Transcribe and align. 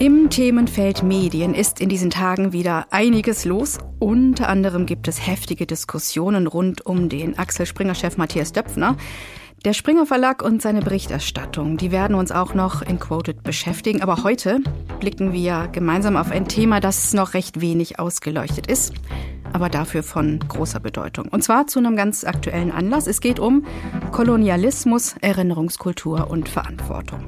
Im 0.00 0.30
Themenfeld 0.30 1.02
Medien 1.02 1.52
ist 1.52 1.78
in 1.78 1.90
diesen 1.90 2.08
Tagen 2.08 2.54
wieder 2.54 2.86
einiges 2.90 3.44
los. 3.44 3.76
Unter 3.98 4.48
anderem 4.48 4.86
gibt 4.86 5.08
es 5.08 5.26
heftige 5.26 5.66
Diskussionen 5.66 6.46
rund 6.46 6.86
um 6.86 7.10
den 7.10 7.38
Axel 7.38 7.66
Springer-Chef 7.66 8.16
Matthias 8.16 8.52
Döpfner. 8.52 8.96
Der 9.66 9.74
Springer 9.74 10.06
Verlag 10.06 10.42
und 10.42 10.62
seine 10.62 10.80
Berichterstattung, 10.80 11.76
die 11.76 11.90
werden 11.90 12.16
uns 12.16 12.32
auch 12.32 12.54
noch 12.54 12.80
in 12.80 12.98
Quoted 12.98 13.42
beschäftigen. 13.42 14.00
Aber 14.00 14.24
heute 14.24 14.60
blicken 15.00 15.34
wir 15.34 15.68
gemeinsam 15.70 16.16
auf 16.16 16.30
ein 16.30 16.48
Thema, 16.48 16.80
das 16.80 17.12
noch 17.12 17.34
recht 17.34 17.60
wenig 17.60 17.98
ausgeleuchtet 17.98 18.68
ist, 18.68 18.94
aber 19.52 19.68
dafür 19.68 20.02
von 20.02 20.38
großer 20.38 20.80
Bedeutung. 20.80 21.28
Und 21.28 21.44
zwar 21.44 21.66
zu 21.66 21.78
einem 21.78 21.94
ganz 21.94 22.24
aktuellen 22.24 22.72
Anlass. 22.72 23.06
Es 23.06 23.20
geht 23.20 23.38
um 23.38 23.66
Kolonialismus, 24.12 25.16
Erinnerungskultur 25.20 26.30
und 26.30 26.48
Verantwortung. 26.48 27.26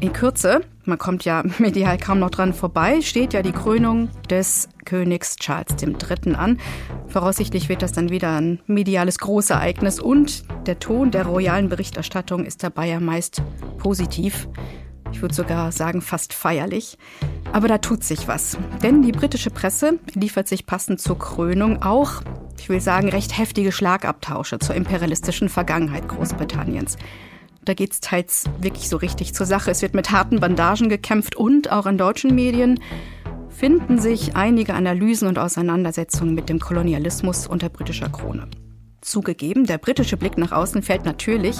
In 0.00 0.12
Kürze, 0.12 0.60
man 0.84 0.98
kommt 0.98 1.24
ja 1.24 1.42
medial 1.58 1.98
kaum 1.98 2.18
noch 2.18 2.30
dran 2.30 2.52
vorbei, 2.52 3.00
steht 3.00 3.32
ja 3.32 3.42
die 3.42 3.52
Krönung 3.52 4.10
des 4.28 4.68
Königs 4.84 5.36
Charles 5.36 5.76
III. 5.82 6.34
an. 6.34 6.58
Voraussichtlich 7.06 7.68
wird 7.68 7.82
das 7.82 7.92
dann 7.92 8.10
wieder 8.10 8.36
ein 8.40 8.60
mediales 8.66 9.18
Großereignis 9.18 10.00
und 10.00 10.44
der 10.66 10.78
Ton 10.78 11.10
der 11.10 11.26
royalen 11.26 11.68
Berichterstattung 11.68 12.44
ist 12.44 12.62
dabei 12.62 12.88
ja 12.88 13.00
meist 13.00 13.42
positiv. 13.78 14.48
Ich 15.12 15.22
würde 15.22 15.34
sogar 15.34 15.70
sagen 15.70 16.02
fast 16.02 16.32
feierlich. 16.32 16.98
Aber 17.52 17.68
da 17.68 17.78
tut 17.78 18.02
sich 18.02 18.26
was. 18.26 18.58
Denn 18.82 19.02
die 19.02 19.12
britische 19.12 19.50
Presse 19.50 20.00
liefert 20.14 20.48
sich 20.48 20.66
passend 20.66 21.00
zur 21.00 21.18
Krönung 21.18 21.82
auch, 21.82 22.22
ich 22.58 22.68
will 22.68 22.80
sagen, 22.80 23.08
recht 23.10 23.38
heftige 23.38 23.70
Schlagabtausche 23.70 24.58
zur 24.58 24.74
imperialistischen 24.74 25.48
Vergangenheit 25.48 26.08
Großbritanniens. 26.08 26.96
Da 27.64 27.74
geht 27.74 27.92
es 27.92 28.00
teils 28.00 28.44
wirklich 28.60 28.88
so 28.88 28.96
richtig 28.96 29.34
zur 29.34 29.46
Sache. 29.46 29.70
Es 29.70 29.80
wird 29.80 29.94
mit 29.94 30.10
harten 30.10 30.40
Bandagen 30.40 30.88
gekämpft 30.88 31.36
und 31.36 31.72
auch 31.72 31.86
in 31.86 31.96
deutschen 31.96 32.34
Medien 32.34 32.80
finden 33.48 33.98
sich 33.98 34.36
einige 34.36 34.74
Analysen 34.74 35.28
und 35.28 35.38
Auseinandersetzungen 35.38 36.34
mit 36.34 36.48
dem 36.48 36.58
Kolonialismus 36.58 37.46
unter 37.46 37.68
britischer 37.68 38.08
Krone. 38.08 38.48
Zugegeben, 39.00 39.66
der 39.66 39.78
britische 39.78 40.16
Blick 40.16 40.38
nach 40.38 40.52
außen 40.52 40.82
fällt 40.82 41.04
natürlich 41.04 41.56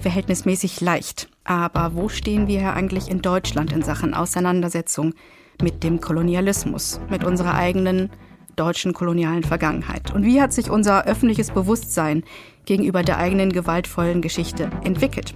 verhältnismäßig 0.00 0.80
leicht. 0.80 1.28
Aber 1.44 1.94
wo 1.94 2.08
stehen 2.08 2.48
wir 2.48 2.74
eigentlich 2.74 3.08
in 3.08 3.22
Deutschland 3.22 3.72
in 3.72 3.82
Sachen 3.82 4.14
Auseinandersetzung 4.14 5.14
mit 5.62 5.82
dem 5.82 6.00
Kolonialismus, 6.00 7.00
mit 7.08 7.24
unserer 7.24 7.54
eigenen 7.54 8.10
deutschen 8.58 8.92
kolonialen 8.92 9.42
Vergangenheit? 9.42 10.14
Und 10.14 10.24
wie 10.24 10.40
hat 10.40 10.52
sich 10.52 10.70
unser 10.70 11.06
öffentliches 11.06 11.50
Bewusstsein 11.50 12.24
gegenüber 12.66 13.02
der 13.02 13.18
eigenen 13.18 13.52
gewaltvollen 13.52 14.20
Geschichte 14.20 14.70
entwickelt? 14.84 15.34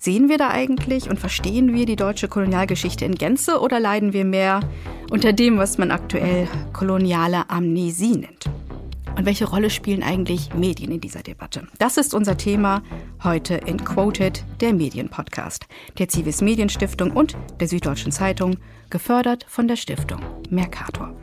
Sehen 0.00 0.28
wir 0.28 0.38
da 0.38 0.50
eigentlich 0.50 1.10
und 1.10 1.18
verstehen 1.18 1.74
wir 1.74 1.84
die 1.84 1.96
deutsche 1.96 2.28
Kolonialgeschichte 2.28 3.04
in 3.04 3.16
Gänze 3.16 3.60
oder 3.60 3.80
leiden 3.80 4.12
wir 4.12 4.24
mehr 4.24 4.60
unter 5.10 5.32
dem, 5.32 5.58
was 5.58 5.76
man 5.76 5.90
aktuell 5.90 6.46
koloniale 6.72 7.50
Amnesie 7.50 8.16
nennt? 8.16 8.48
Und 9.16 9.26
welche 9.26 9.48
Rolle 9.48 9.68
spielen 9.68 10.04
eigentlich 10.04 10.54
Medien 10.54 10.92
in 10.92 11.00
dieser 11.00 11.24
Debatte? 11.24 11.66
Das 11.78 11.96
ist 11.96 12.14
unser 12.14 12.36
Thema 12.36 12.84
heute 13.24 13.54
in 13.54 13.84
Quoted, 13.84 14.44
der 14.60 14.72
Medienpodcast 14.72 15.66
der 15.98 16.08
Civis 16.08 16.40
Medienstiftung 16.40 17.10
und 17.10 17.36
der 17.58 17.66
Süddeutschen 17.66 18.12
Zeitung, 18.12 18.58
gefördert 18.90 19.44
von 19.48 19.68
der 19.68 19.76
Stiftung 19.76 20.20
Mercator. 20.50 21.14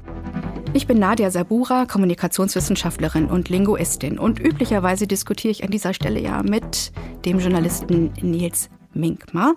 Ich 0.73 0.87
bin 0.87 0.99
Nadia 0.99 1.31
Sabura, 1.31 1.85
Kommunikationswissenschaftlerin 1.85 3.27
und 3.27 3.49
Linguistin 3.49 4.19
und 4.19 4.39
üblicherweise 4.39 5.07
diskutiere 5.07 5.51
ich 5.51 5.63
an 5.63 5.71
dieser 5.71 5.93
Stelle 5.93 6.19
ja 6.19 6.43
mit 6.43 6.91
dem 7.23 7.39
Journalisten 7.39 8.11
Nils 8.21 8.69
Minkmar. 8.93 9.55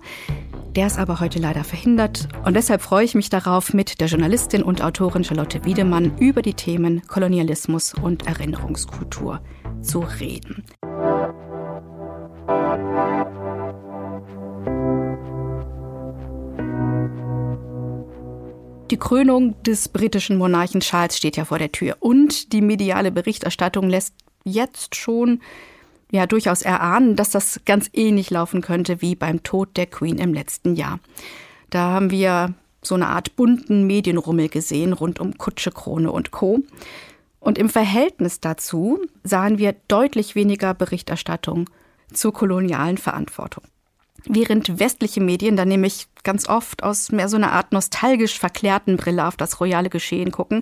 Der 0.75 0.87
ist 0.87 0.99
aber 0.99 1.19
heute 1.19 1.39
leider 1.39 1.63
verhindert 1.63 2.29
und 2.45 2.55
deshalb 2.55 2.81
freue 2.81 3.03
ich 3.03 3.15
mich 3.15 3.29
darauf, 3.29 3.73
mit 3.73 3.99
der 3.99 4.07
Journalistin 4.07 4.63
und 4.63 4.81
Autorin 4.81 5.23
Charlotte 5.23 5.65
Wiedemann 5.65 6.17
über 6.19 6.41
die 6.41 6.53
Themen 6.53 7.01
Kolonialismus 7.07 7.93
und 7.93 8.27
Erinnerungskultur 8.27 9.41
zu 9.81 9.99
reden. 9.99 10.63
Die 18.91 18.97
Krönung 18.97 19.61
des 19.61 19.87
britischen 19.89 20.37
Monarchen 20.37 20.81
Charles 20.81 21.15
steht 21.15 21.37
ja 21.37 21.45
vor 21.45 21.59
der 21.59 21.71
Tür 21.71 21.97
und 21.99 22.53
die 22.53 22.61
mediale 22.61 23.11
Berichterstattung 23.11 23.87
lässt 23.87 24.15
jetzt 24.43 24.95
schon 24.95 25.41
ja 26.11 26.25
durchaus 26.25 26.63
erahnen, 26.63 27.15
dass 27.15 27.29
das 27.29 27.61
ganz 27.65 27.91
ähnlich 27.93 28.31
laufen 28.31 28.61
könnte 28.61 28.99
wie 29.01 29.13
beim 29.13 29.43
Tod 29.43 29.77
der 29.77 29.85
Queen 29.85 30.17
im 30.17 30.33
letzten 30.33 30.75
Jahr. 30.75 30.99
Da 31.69 31.81
haben 31.81 32.09
wir 32.09 32.55
so 32.81 32.95
eine 32.95 33.09
Art 33.09 33.35
bunten 33.35 33.85
Medienrummel 33.85 34.49
gesehen 34.49 34.93
rund 34.93 35.19
um 35.19 35.37
Kutsche, 35.37 35.69
Krone 35.69 36.11
und 36.11 36.31
Co. 36.31 36.59
Und 37.39 37.59
im 37.59 37.69
Verhältnis 37.69 38.39
dazu 38.39 38.99
sahen 39.23 39.59
wir 39.59 39.75
deutlich 39.87 40.33
weniger 40.33 40.73
Berichterstattung 40.73 41.69
zur 42.11 42.33
kolonialen 42.33 42.97
Verantwortung. 42.97 43.63
Während 44.31 44.79
westliche 44.79 45.21
Medien 45.21 45.57
dann 45.57 45.69
nämlich 45.69 46.05
ganz 46.23 46.47
oft 46.47 46.83
aus 46.83 47.11
mehr 47.11 47.27
so 47.27 47.35
einer 47.35 47.51
Art 47.51 47.71
nostalgisch 47.71 48.37
verklärten 48.37 48.95
Brille 48.95 49.27
auf 49.27 49.35
das 49.37 49.59
royale 49.59 49.89
Geschehen 49.89 50.31
gucken, 50.31 50.61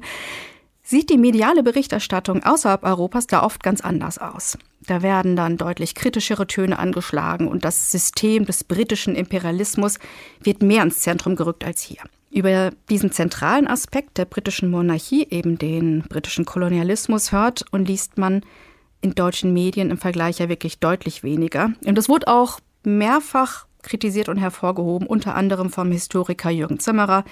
sieht 0.84 1.10
die 1.10 1.18
mediale 1.18 1.64
Berichterstattung 1.64 2.44
außerhalb 2.44 2.84
Europas 2.84 3.28
da 3.28 3.44
oft 3.44 3.62
ganz 3.62 3.82
anders 3.82 4.20
aus. 4.20 4.58
Da 4.88 5.02
werden 5.02 5.36
dann 5.36 5.58
deutlich 5.58 5.96
kritischere 5.96 6.48
Töne 6.48 6.80
angeschlagen 6.80 7.50
und 7.50 7.66
das 7.66 7.92
System 7.92 8.46
des 8.46 8.64
britischen 8.64 9.16
Imperialismus 9.16 10.00
wird 10.42 10.64
mehr 10.64 10.84
ins 10.84 11.00
Zentrum 11.00 11.36
gerückt 11.36 11.66
als 11.66 11.82
hier. 11.82 12.00
Über 12.32 12.72
diesen 12.90 13.12
zentralen 13.12 13.68
Aspekt 13.68 14.18
der 14.18 14.26
britischen 14.26 14.72
Monarchie, 14.72 15.28
eben 15.30 15.58
den 15.58 16.04
britischen 16.08 16.46
Kolonialismus, 16.46 17.34
hört 17.34 17.66
und 17.72 17.90
liest 17.90 18.18
man 18.18 18.44
in 19.02 19.14
deutschen 19.14 19.54
Medien 19.54 19.92
im 19.92 19.98
Vergleich 19.98 20.40
ja 20.40 20.48
wirklich 20.48 20.80
deutlich 20.80 21.22
weniger. 21.22 21.74
Und 21.86 21.98
das 21.98 22.08
wurde 22.08 22.30
auch 22.30 22.62
mehrfach 22.88 23.68
kritisiert 23.84 24.30
und 24.30 24.38
hervorgehoben, 24.38 25.08
unter 25.08 25.36
anderem 25.36 25.70
vom 25.70 25.92
Historiker 25.92 26.50
Jürgen 26.50 26.80
Zimmerer, 26.80 27.24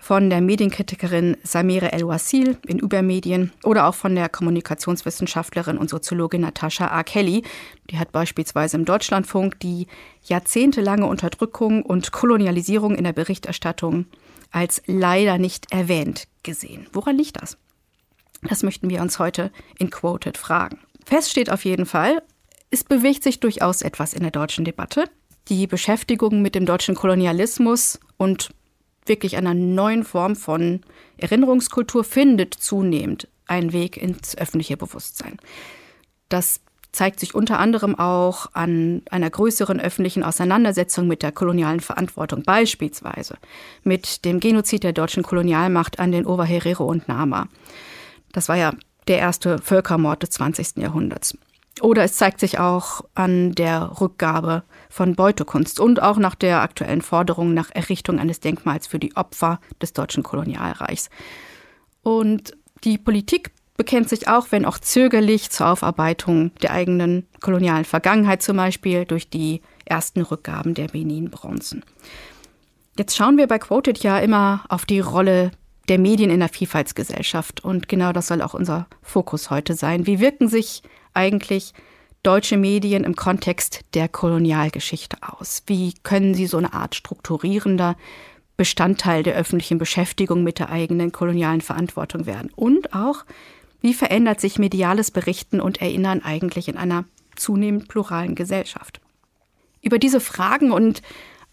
von 0.00 0.30
der 0.30 0.40
Medienkritikerin 0.40 1.36
Samire 1.42 1.92
El-Wasil 1.92 2.56
in 2.66 2.78
Übermedien 2.78 3.52
oder 3.64 3.86
auch 3.86 3.94
von 3.94 4.14
der 4.14 4.28
Kommunikationswissenschaftlerin 4.28 5.76
und 5.76 5.90
Soziologin 5.90 6.42
Natascha 6.42 6.86
A. 6.88 7.02
Kelly. 7.02 7.42
Die 7.90 7.98
hat 7.98 8.12
beispielsweise 8.12 8.76
im 8.76 8.84
Deutschlandfunk 8.84 9.58
die 9.60 9.86
jahrzehntelange 10.24 11.04
Unterdrückung 11.04 11.82
und 11.82 12.12
Kolonialisierung 12.12 12.94
in 12.94 13.04
der 13.04 13.12
Berichterstattung 13.12 14.06
als 14.50 14.82
leider 14.86 15.36
nicht 15.36 15.72
erwähnt 15.72 16.28
gesehen. 16.42 16.86
Woran 16.92 17.18
liegt 17.18 17.42
das? 17.42 17.58
Das 18.42 18.62
möchten 18.62 18.88
wir 18.88 19.02
uns 19.02 19.18
heute 19.18 19.50
in 19.78 19.90
Quoted 19.90 20.38
fragen. 20.38 20.78
Fest 21.04 21.30
steht 21.30 21.50
auf 21.50 21.64
jeden 21.64 21.86
Fall, 21.86 22.22
es 22.70 22.84
bewegt 22.84 23.22
sich 23.22 23.40
durchaus 23.40 23.82
etwas 23.82 24.12
in 24.12 24.22
der 24.22 24.30
deutschen 24.30 24.64
Debatte. 24.64 25.04
Die 25.48 25.66
Beschäftigung 25.66 26.42
mit 26.42 26.54
dem 26.54 26.66
deutschen 26.66 26.94
Kolonialismus 26.94 27.98
und 28.16 28.50
wirklich 29.06 29.36
einer 29.36 29.54
neuen 29.54 30.04
Form 30.04 30.36
von 30.36 30.82
Erinnerungskultur 31.16 32.04
findet 32.04 32.54
zunehmend 32.54 33.28
einen 33.46 33.72
Weg 33.72 33.96
ins 33.96 34.36
öffentliche 34.36 34.76
Bewusstsein. 34.76 35.38
Das 36.28 36.60
zeigt 36.92 37.20
sich 37.20 37.34
unter 37.34 37.58
anderem 37.58 37.98
auch 37.98 38.48
an 38.52 39.02
einer 39.10 39.30
größeren 39.30 39.80
öffentlichen 39.80 40.22
Auseinandersetzung 40.22 41.06
mit 41.06 41.22
der 41.22 41.32
kolonialen 41.32 41.80
Verantwortung, 41.80 42.42
beispielsweise 42.42 43.36
mit 43.82 44.24
dem 44.24 44.40
Genozid 44.40 44.84
der 44.84 44.92
deutschen 44.92 45.22
Kolonialmacht 45.22 45.98
an 45.98 46.12
den 46.12 46.26
Oberherero 46.26 46.84
und 46.84 47.08
Nama. 47.08 47.48
Das 48.32 48.48
war 48.48 48.56
ja 48.56 48.72
der 49.06 49.18
erste 49.18 49.58
Völkermord 49.58 50.22
des 50.22 50.30
20. 50.30 50.76
Jahrhunderts. 50.76 51.36
Oder 51.82 52.04
es 52.04 52.16
zeigt 52.16 52.40
sich 52.40 52.58
auch 52.58 53.02
an 53.14 53.52
der 53.52 54.00
Rückgabe 54.00 54.62
von 54.88 55.14
Beutekunst 55.14 55.80
und 55.80 56.02
auch 56.02 56.18
nach 56.18 56.34
der 56.34 56.62
aktuellen 56.62 57.02
Forderung 57.02 57.54
nach 57.54 57.70
Errichtung 57.72 58.18
eines 58.18 58.40
Denkmals 58.40 58.86
für 58.86 58.98
die 58.98 59.16
Opfer 59.16 59.60
des 59.80 59.92
deutschen 59.92 60.22
Kolonialreichs. 60.22 61.10
Und 62.02 62.56
die 62.84 62.98
Politik 62.98 63.52
bekennt 63.76 64.08
sich 64.08 64.28
auch, 64.28 64.48
wenn 64.50 64.64
auch 64.64 64.78
zögerlich, 64.78 65.50
zur 65.50 65.68
Aufarbeitung 65.68 66.52
der 66.62 66.72
eigenen 66.72 67.26
kolonialen 67.40 67.84
Vergangenheit, 67.84 68.42
zum 68.42 68.56
Beispiel 68.56 69.04
durch 69.04 69.30
die 69.30 69.62
ersten 69.84 70.22
Rückgaben 70.22 70.74
der 70.74 70.88
Benin-Bronzen. 70.88 71.84
Jetzt 72.98 73.16
schauen 73.16 73.36
wir 73.36 73.46
bei 73.46 73.58
Quoted 73.58 74.00
ja 74.00 74.18
immer 74.18 74.64
auf 74.68 74.84
die 74.84 75.00
Rolle 75.00 75.52
der 75.88 75.98
Medien 75.98 76.30
in 76.30 76.40
der 76.40 76.48
Vielfaltsgesellschaft. 76.48 77.64
Und 77.64 77.88
genau 77.88 78.12
das 78.12 78.26
soll 78.26 78.42
auch 78.42 78.54
unser 78.54 78.86
Fokus 79.02 79.50
heute 79.50 79.74
sein. 79.74 80.06
Wie 80.06 80.20
wirken 80.20 80.48
sich 80.48 80.82
eigentlich 81.14 81.72
deutsche 82.22 82.56
Medien 82.56 83.04
im 83.04 83.16
Kontext 83.16 83.80
der 83.94 84.08
Kolonialgeschichte 84.08 85.16
aus? 85.20 85.62
Wie 85.66 85.94
können 86.02 86.34
sie 86.34 86.46
so 86.46 86.56
eine 86.58 86.72
Art 86.72 86.94
strukturierender 86.94 87.96
Bestandteil 88.56 89.22
der 89.22 89.36
öffentlichen 89.36 89.78
Beschäftigung 89.78 90.42
mit 90.42 90.58
der 90.58 90.70
eigenen 90.70 91.12
kolonialen 91.12 91.60
Verantwortung 91.60 92.26
werden? 92.26 92.50
Und 92.54 92.92
auch, 92.92 93.24
wie 93.80 93.94
verändert 93.94 94.40
sich 94.40 94.58
mediales 94.58 95.10
Berichten 95.10 95.60
und 95.60 95.80
Erinnern 95.80 96.22
eigentlich 96.22 96.68
in 96.68 96.76
einer 96.76 97.04
zunehmend 97.36 97.88
pluralen 97.88 98.34
Gesellschaft? 98.34 99.00
Über 99.80 99.98
diese 99.98 100.20
Fragen 100.20 100.72
und 100.72 101.02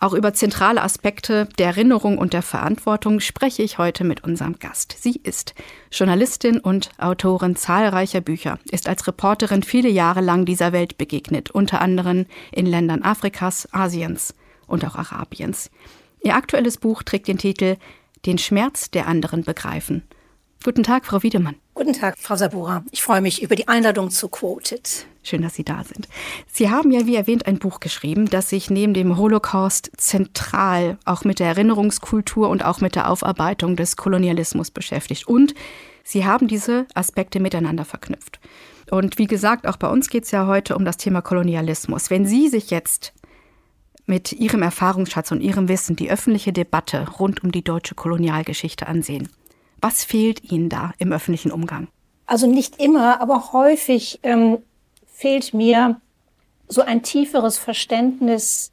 Auch 0.06 0.14
über 0.14 0.36
zentrale 0.36 0.84
Aspekte 0.84 1.50
der 1.58 1.66
Erinnerung 1.66 2.20
und 2.20 2.34
der 2.34 2.44
Verantwortung 2.44 3.20
spreche 3.20 3.64
ich 3.64 3.80
heute 3.80 4.04
mit 4.04 4.24
unserem 4.24 4.60
Gast. 4.60 4.96
Sie 5.00 5.20
ist 5.24 5.56
Journalistin 5.92 6.60
und 6.60 6.92
Autorin 7.00 7.56
zahlreicher 7.56 8.22
Bücher, 8.22 8.60
ist 8.70 8.88
als 8.88 9.08
Reporterin 9.08 9.64
viele 9.64 9.90
Jahre 9.90 10.22
lang 10.22 10.46
dieser 10.46 10.74
Welt 10.74 11.00
begegnet, 11.00 11.50
unter 11.50 11.82
anderem 11.82 12.28
in 12.52 12.68
Ländern 12.68 13.02
Afrikas, 13.02 13.68
Asiens 13.72 14.36
und 14.68 14.86
auch 14.86 14.94
Arabiens. 14.94 15.72
Ihr 16.22 16.36
aktuelles 16.36 16.78
Buch 16.78 17.02
trägt 17.02 17.28
den 17.28 17.40
Titel 17.40 17.78
Den 18.28 18.38
Schmerz 18.38 18.92
der 18.92 19.08
anderen 19.08 19.44
begreifen. 19.44 20.04
Guten 20.66 20.82
Tag, 20.82 21.06
Frau 21.06 21.22
Wiedemann. 21.22 21.58
Guten 21.76 21.94
Tag, 21.94 22.16
Frau 22.18 22.36
Sabura. 22.36 22.84
Ich 22.90 23.04
freue 23.04 23.22
mich 23.22 23.44
über 23.44 23.56
die 23.56 23.68
Einladung 23.68 24.10
zu 24.10 24.30
Quoted. 24.30 25.06
Schön, 25.22 25.44
dass 25.44 25.54
Sie 25.54 25.64
da 25.64 25.84
sind. 25.84 26.08
Sie 26.52 26.72
haben 26.72 26.90
ja, 26.90 27.06
wie 27.06 27.16
erwähnt, 27.16 27.46
ein 27.46 27.60
Buch 27.60 27.80
geschrieben, 27.80 28.26
das 28.32 28.50
sich 28.50 28.72
neben 28.72 28.96
dem 28.96 29.16
Holocaust 29.16 29.92
zentral 29.96 30.98
auch 31.06 31.24
mit 31.24 31.38
der 31.38 31.50
Erinnerungskultur 31.50 32.50
und 32.50 32.66
auch 32.66 32.82
mit 32.82 32.96
der 32.96 33.12
Aufarbeitung 33.12 33.76
des 33.76 33.96
Kolonialismus 33.96 34.72
beschäftigt. 34.72 35.28
Und 35.28 35.54
Sie 36.04 36.26
haben 36.26 36.48
diese 36.48 36.88
Aspekte 36.96 37.40
miteinander 37.40 37.86
verknüpft. 37.86 38.40
Und 38.90 39.20
wie 39.20 39.28
gesagt, 39.28 39.68
auch 39.68 39.78
bei 39.78 39.88
uns 39.88 40.10
geht 40.10 40.24
es 40.24 40.32
ja 40.32 40.48
heute 40.48 40.76
um 40.76 40.84
das 40.84 40.98
Thema 40.98 41.22
Kolonialismus. 41.22 42.10
Wenn 42.10 42.26
Sie 42.26 42.50
sich 42.50 42.72
jetzt 42.72 43.14
mit 44.08 44.32
Ihrem 44.32 44.64
Erfahrungsschatz 44.64 45.32
und 45.32 45.42
Ihrem 45.42 45.68
Wissen 45.68 45.96
die 45.96 46.10
öffentliche 46.10 46.54
Debatte 46.54 47.08
rund 47.20 47.44
um 47.44 47.52
die 47.52 47.64
deutsche 47.64 47.94
Kolonialgeschichte 47.94 48.88
ansehen, 48.88 49.30
was 49.82 50.04
fehlt 50.04 50.52
Ihnen 50.52 50.70
da 50.70 50.94
im 50.98 51.12
öffentlichen 51.12 51.52
Umgang? 51.52 51.88
Also 52.26 52.48
nicht 52.48 52.82
immer, 52.82 53.22
aber 53.22 53.54
häufig 53.54 54.20
ähm, 54.24 54.58
fehlt 55.06 55.54
mir 55.54 56.00
so 56.68 56.82
ein 56.82 57.04
tieferes 57.04 57.58
Verständnis 57.58 58.72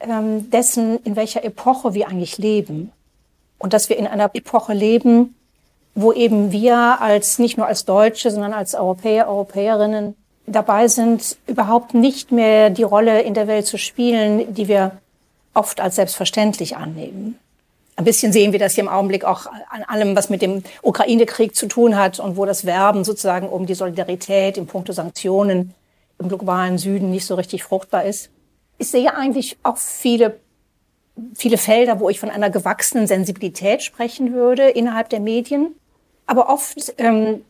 ähm, 0.00 0.50
dessen, 0.50 0.98
in 1.04 1.16
welcher 1.16 1.44
Epoche 1.44 1.94
wir 1.94 2.08
eigentlich 2.08 2.38
leben. 2.38 2.92
Und 3.58 3.72
dass 3.72 3.88
wir 3.88 3.96
in 3.96 4.06
einer 4.06 4.30
Epoche 4.34 4.72
leben, 4.72 5.34
wo 5.94 6.12
eben 6.12 6.52
wir 6.52 7.00
als 7.00 7.38
nicht 7.38 7.58
nur 7.58 7.66
als 7.66 7.84
Deutsche, 7.84 8.30
sondern 8.30 8.54
als 8.54 8.74
Europäer, 8.74 9.28
Europäerinnen 9.28 10.16
dabei 10.46 10.88
sind, 10.88 11.36
überhaupt 11.46 11.94
nicht 11.94 12.32
mehr 12.32 12.70
die 12.70 12.82
Rolle 12.82 13.22
in 13.22 13.34
der 13.34 13.46
Welt 13.46 13.66
zu 13.66 13.78
spielen, 13.78 14.54
die 14.54 14.68
wir 14.68 14.98
oft 15.54 15.80
als 15.80 15.96
selbstverständlich 15.96 16.76
annehmen. 16.76 17.38
Ein 17.96 18.04
bisschen 18.04 18.32
sehen 18.32 18.52
wir 18.52 18.58
das 18.58 18.74
hier 18.74 18.84
im 18.84 18.88
Augenblick 18.88 19.24
auch 19.24 19.46
an 19.46 19.82
allem, 19.86 20.16
was 20.16 20.30
mit 20.30 20.40
dem 20.40 20.62
Ukraine-Krieg 20.82 21.54
zu 21.54 21.66
tun 21.66 21.96
hat 21.96 22.20
und 22.20 22.36
wo 22.36 22.46
das 22.46 22.64
Werben 22.64 23.04
sozusagen 23.04 23.48
um 23.48 23.66
die 23.66 23.74
Solidarität 23.74 24.56
im 24.56 24.66
Punkto 24.66 24.92
Sanktionen 24.92 25.74
im 26.18 26.28
globalen 26.28 26.78
Süden 26.78 27.10
nicht 27.10 27.26
so 27.26 27.34
richtig 27.34 27.64
fruchtbar 27.64 28.04
ist. 28.04 28.30
Ich 28.78 28.88
sehe 28.88 29.14
eigentlich 29.14 29.58
auch 29.62 29.76
viele, 29.76 30.40
viele 31.34 31.58
Felder, 31.58 32.00
wo 32.00 32.08
ich 32.08 32.18
von 32.18 32.30
einer 32.30 32.50
gewachsenen 32.50 33.06
Sensibilität 33.06 33.82
sprechen 33.82 34.32
würde 34.32 34.68
innerhalb 34.70 35.10
der 35.10 35.20
Medien. 35.20 35.74
Aber 36.26 36.48
oft 36.48 36.94
ähm, 36.98 37.44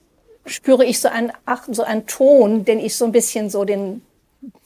spüre 0.44 0.84
ich 0.84 1.00
so 1.00 1.08
einen, 1.08 1.32
ach, 1.46 1.68
so 1.70 1.82
einen 1.82 2.06
Ton, 2.06 2.64
den 2.64 2.80
ich 2.80 2.96
so 2.96 3.04
ein 3.04 3.12
bisschen 3.12 3.48
so 3.48 3.64
den, 3.64 4.02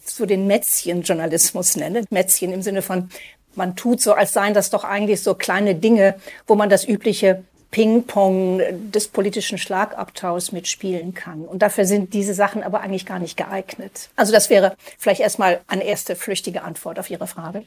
so 0.05 0.25
den 0.25 0.47
Mätzchen-Journalismus 0.47 1.77
nenne. 1.77 2.05
Mätzchen 2.11 2.53
im 2.53 2.63
Sinne 2.63 2.83
von 2.83 3.11
man 3.57 3.77
tut 3.77 4.01
so, 4.01 4.13
als 4.13 4.33
seien 4.33 4.55
das 4.55 4.71
doch 4.71 4.85
eigentlich 4.85 5.23
so 5.23 5.35
kleine 5.35 5.75
Dinge, 5.75 6.15
wo 6.47 6.55
man 6.55 6.69
das 6.69 6.87
übliche 6.87 7.43
Ping-Pong 7.71 8.63
des 8.93 9.09
politischen 9.09 9.59
Schlagabtaus 9.59 10.53
mitspielen 10.53 11.15
kann. 11.15 11.43
Und 11.43 11.63
dafür 11.63 11.85
sind 11.85 12.15
diese 12.15 12.33
Sachen 12.33 12.63
aber 12.63 12.81
eigentlich 12.81 13.07
gar 13.07 13.19
nicht 13.19 13.37
geeignet. 13.37 14.09
Also 14.17 14.33
das 14.33 14.51
wäre 14.51 14.77
vielleicht 14.99 15.21
erstmal 15.21 15.61
eine 15.67 15.85
erste 15.85 16.17
flüchtige 16.17 16.63
Antwort 16.63 16.99
auf 16.99 17.11
Ihre 17.11 17.27
Frage. 17.27 17.65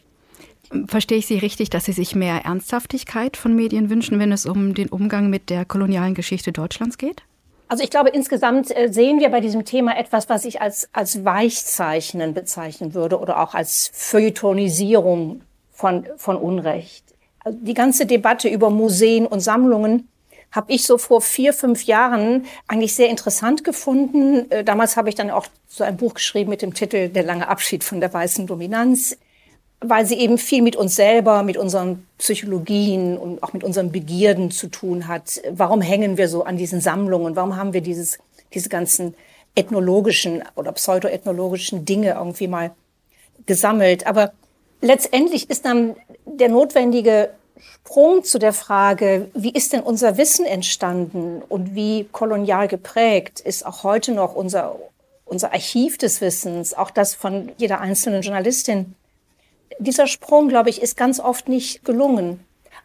Verstehe 0.87 1.17
ich 1.17 1.27
Sie 1.27 1.37
richtig, 1.37 1.69
dass 1.69 1.85
Sie 1.85 1.91
sich 1.91 2.15
mehr 2.15 2.45
Ernsthaftigkeit 2.45 3.37
von 3.37 3.55
Medien 3.55 3.89
wünschen, 3.89 4.19
wenn 4.19 4.31
es 4.31 4.45
um 4.45 4.73
den 4.73 4.89
Umgang 4.89 5.29
mit 5.29 5.49
der 5.49 5.65
kolonialen 5.65 6.13
Geschichte 6.13 6.51
Deutschlands 6.51 6.97
geht? 6.97 7.23
Also 7.67 7.83
ich 7.83 7.91
glaube, 7.91 8.09
insgesamt 8.09 8.75
äh, 8.75 8.91
sehen 8.91 9.19
wir 9.19 9.29
bei 9.29 9.41
diesem 9.41 9.63
Thema 9.63 9.95
etwas, 9.95 10.27
was 10.27 10.43
ich 10.45 10.59
als, 10.59 10.89
als 10.91 11.23
Weichzeichnen 11.23 12.33
bezeichnen 12.33 12.95
würde 12.95 13.19
oder 13.19 13.39
auch 13.39 13.53
als 13.53 13.91
Feuilletonisierung 13.93 15.41
von, 15.79 16.05
von 16.17 16.35
Unrecht. 16.35 17.05
Die 17.49 17.73
ganze 17.73 18.05
Debatte 18.05 18.49
über 18.49 18.69
Museen 18.69 19.25
und 19.25 19.39
Sammlungen 19.39 20.09
habe 20.51 20.73
ich 20.73 20.83
so 20.83 20.97
vor 20.97 21.21
vier, 21.21 21.53
fünf 21.53 21.85
Jahren 21.85 22.45
eigentlich 22.67 22.95
sehr 22.95 23.09
interessant 23.09 23.63
gefunden. 23.63 24.51
Äh, 24.51 24.65
damals 24.65 24.97
habe 24.97 25.07
ich 25.07 25.15
dann 25.15 25.29
auch 25.29 25.45
so 25.69 25.85
ein 25.85 25.95
Buch 25.95 26.15
geschrieben 26.15 26.49
mit 26.49 26.61
dem 26.61 26.73
Titel 26.73 27.07
Der 27.07 27.23
lange 27.23 27.47
Abschied 27.47 27.85
von 27.85 28.01
der 28.01 28.13
weißen 28.13 28.45
Dominanz, 28.45 29.17
weil 29.79 30.05
sie 30.05 30.15
eben 30.15 30.37
viel 30.37 30.63
mit 30.63 30.75
uns 30.75 30.95
selber, 30.95 31.43
mit 31.43 31.55
unseren 31.55 32.05
Psychologien 32.17 33.17
und 33.17 33.41
auch 33.41 33.53
mit 33.53 33.63
unseren 33.63 33.91
Begierden 33.93 34.51
zu 34.51 34.67
tun 34.67 35.07
hat. 35.07 35.41
Warum 35.49 35.81
hängen 35.81 36.17
wir 36.17 36.27
so 36.27 36.43
an 36.43 36.57
diesen 36.57 36.81
Sammlungen? 36.81 37.37
Warum 37.37 37.55
haben 37.55 37.71
wir 37.71 37.81
dieses, 37.81 38.17
diese 38.53 38.67
ganzen 38.67 39.13
ethnologischen 39.55 40.43
oder 40.55 40.73
pseudoethnologischen 40.73 41.85
Dinge 41.85 42.15
irgendwie 42.15 42.47
mal 42.47 42.71
gesammelt? 43.45 44.07
Aber 44.07 44.33
letztendlich 44.81 45.49
ist 45.49 45.65
dann 45.65 45.95
der 46.25 46.49
notwendige 46.49 47.31
Sprung 47.89 48.23
zu 48.23 48.39
der 48.39 48.53
Frage, 48.53 49.29
wie 49.33 49.51
ist 49.51 49.73
denn 49.73 49.81
unser 49.81 50.17
Wissen 50.17 50.45
entstanden 50.45 51.41
und 51.49 51.75
wie 51.75 52.07
kolonial 52.11 52.67
geprägt 52.67 53.39
ist 53.39 53.65
auch 53.65 53.83
heute 53.83 54.11
noch 54.11 54.35
unser, 54.35 54.77
unser 55.25 55.53
Archiv 55.53 55.97
des 55.97 56.21
Wissens, 56.21 56.73
auch 56.73 56.91
das 56.91 57.15
von 57.15 57.51
jeder 57.57 57.81
einzelnen 57.81 58.21
Journalistin. 58.21 58.93
Dieser 59.79 60.07
Sprung, 60.07 60.49
glaube 60.49 60.69
ich, 60.69 60.81
ist 60.81 60.97
ganz 60.97 61.19
oft 61.19 61.49
nicht 61.49 61.83
gelungen, 61.83 62.39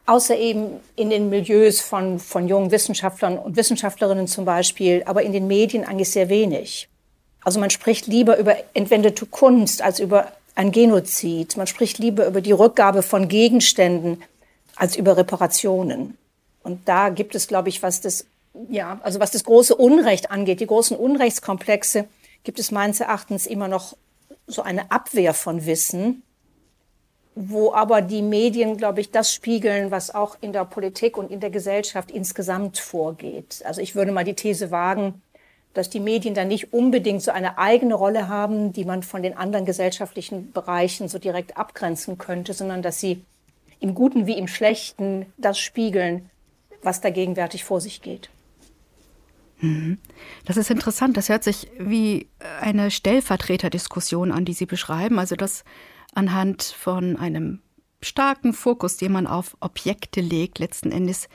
außer 0.07 0.37
eben 0.37 0.81
in 0.97 1.11
den 1.11 1.29
Milieus 1.29 1.81
von, 1.81 2.19
von 2.19 2.49
jungen 2.49 2.71
Wissenschaftlern 2.71 3.39
und 3.39 3.57
Wissenschaftlerinnen 3.57 4.27
zum 4.27 4.45
Beispiel, 4.45 5.03
aber 5.07 5.23
in 5.23 5.33
den 5.33 5.47
Medien 5.47 5.85
eigentlich 5.85 6.11
sehr 6.11 6.29
wenig. 6.29 6.89
Also 7.43 7.61
man 7.61 7.71
spricht 7.71 8.07
lieber 8.07 8.39
über 8.39 8.57
entwendete 8.73 9.27
Kunst 9.27 9.83
als 9.83 10.01
über 10.01 10.33
ein 10.55 10.73
Genozid. 10.73 11.57
Man 11.57 11.67
spricht 11.67 11.99
lieber 11.99 12.27
über 12.27 12.41
die 12.41 12.53
Rückgabe 12.53 13.03
von 13.03 13.29
Gegenständen 13.29 14.23
als 14.77 14.97
über 14.97 15.17
Reparationen. 15.17 16.17
Und 16.63 16.89
da 16.89 17.11
gibt 17.11 17.35
es, 17.35 17.47
glaube 17.49 17.69
ich, 17.69 17.83
was 17.83 18.01
das, 18.01 18.27
ja, 18.69 19.01
also 19.03 19.21
was 19.21 19.31
das 19.31 19.45
große 19.45 19.75
Unrecht 19.75 20.31
angeht, 20.31 20.61
die 20.61 20.67
großen 20.67 20.97
Unrechtskomplexe, 20.97 22.07
gibt 22.43 22.59
es 22.59 22.71
meines 22.71 23.01
Erachtens 23.01 23.47
immer 23.47 23.69
noch 23.69 23.97
so 24.47 24.63
eine 24.63 24.91
Abwehr 24.91 25.35
von 25.35 25.67
Wissen, 25.67 26.23
wo 27.35 27.73
aber 27.73 28.01
die 28.01 28.23
Medien, 28.23 28.77
glaube 28.77 29.01
ich, 29.01 29.11
das 29.11 29.33
spiegeln, 29.33 29.91
was 29.91 30.15
auch 30.15 30.37
in 30.41 30.53
der 30.53 30.65
Politik 30.65 31.17
und 31.17 31.31
in 31.31 31.41
der 31.41 31.51
Gesellschaft 31.51 32.11
insgesamt 32.11 32.79
vorgeht. 32.79 33.63
Also 33.65 33.81
ich 33.81 33.95
würde 33.95 34.13
mal 34.13 34.25
die 34.25 34.35
These 34.35 34.71
wagen, 34.71 35.23
dass 35.75 35.91
die 35.91 36.01
Medien 36.01 36.35
dann 36.35 36.49
nicht 36.49 36.73
unbedingt 36.73 37.23
so 37.23 37.31
eine 37.33 37.59
eigene 37.59 37.95
Rolle 37.95 38.29
haben, 38.29 38.73
die 38.73 38.85
man 38.85 39.03
von 39.03 39.23
den 39.23 39.37
anderen 39.37 39.67
gesellschaftlichen 39.67 40.53
Bereichen 40.53 41.09
so 41.09 41.19
direkt 41.19 41.57
abgrenzen 41.57 42.17
könnte, 42.17 42.55
sondern 42.55 42.81
dass 42.81 43.01
sie 43.01 43.23
im 43.81 43.95
Guten 43.95 44.27
wie 44.27 44.39
im 44.39 44.49
Schlechten 44.49 45.27
das 45.37 45.59
spiegeln, 45.59 46.31
was 46.83 47.01
da 47.01 47.11
gegenwärtig 47.11 47.65
vor 47.65 47.81
sich 47.81 48.01
geht. 48.01 48.31
Mhm. 49.61 49.99
Das 50.45 50.57
ist 50.57 50.71
interessant. 50.71 51.17
Das 51.17 51.29
hört 51.29 51.45
sich 51.45 51.69
wie 51.79 52.29
eine 52.61 52.91
Stellvertreterdiskussion 52.91 54.33
an, 54.33 54.45
die 54.45 54.53
Sie 54.53 54.67
beschreiben. 54.67 55.19
Also 55.19 55.37
dass 55.37 55.65
anhand 56.15 56.63
von 56.63 57.17
einem 57.17 57.61
starken 58.01 58.53
Fokus, 58.53 58.97
den 58.97 59.13
man 59.13 59.27
auf 59.27 59.57
Objekte 59.61 60.21
legt, 60.21 60.59
letzten 60.59 60.93
Endes 60.93 61.29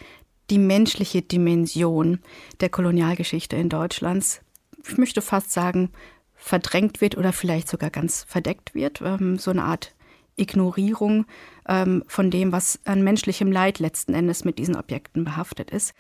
die 0.50 0.60
menschliche 0.60 1.22
Dimension 1.22 2.20
der 2.60 2.70
Kolonialgeschichte 2.70 3.56
in 3.56 3.70
Deutschlands, 3.70 4.42
ich 4.88 4.98
möchte 4.98 5.22
fast 5.22 5.52
sagen, 5.52 5.92
verdrängt 6.36 7.02
wird 7.02 7.18
oder 7.18 7.34
vielleicht 7.34 7.68
sogar 7.68 7.90
ganz 7.90 8.24
verdeckt 8.28 8.74
wird. 8.74 9.02
Ähm, 9.02 9.38
so 9.38 9.52
eine 9.52 9.64
Art 9.64 9.94
Ignorierung 10.38 11.26
ähm, 11.68 12.04
von 12.08 12.32
dem, 12.32 12.52
was 12.52 12.80
an 12.86 13.04
menschlichem 13.04 13.52
Leid 13.52 13.80
letzten 13.80 14.14
Endes 14.14 14.46
mit 14.46 14.58
diesen 14.58 14.76
Objekten 14.76 15.26
behaftet 15.26 15.70
ist. 15.70 15.94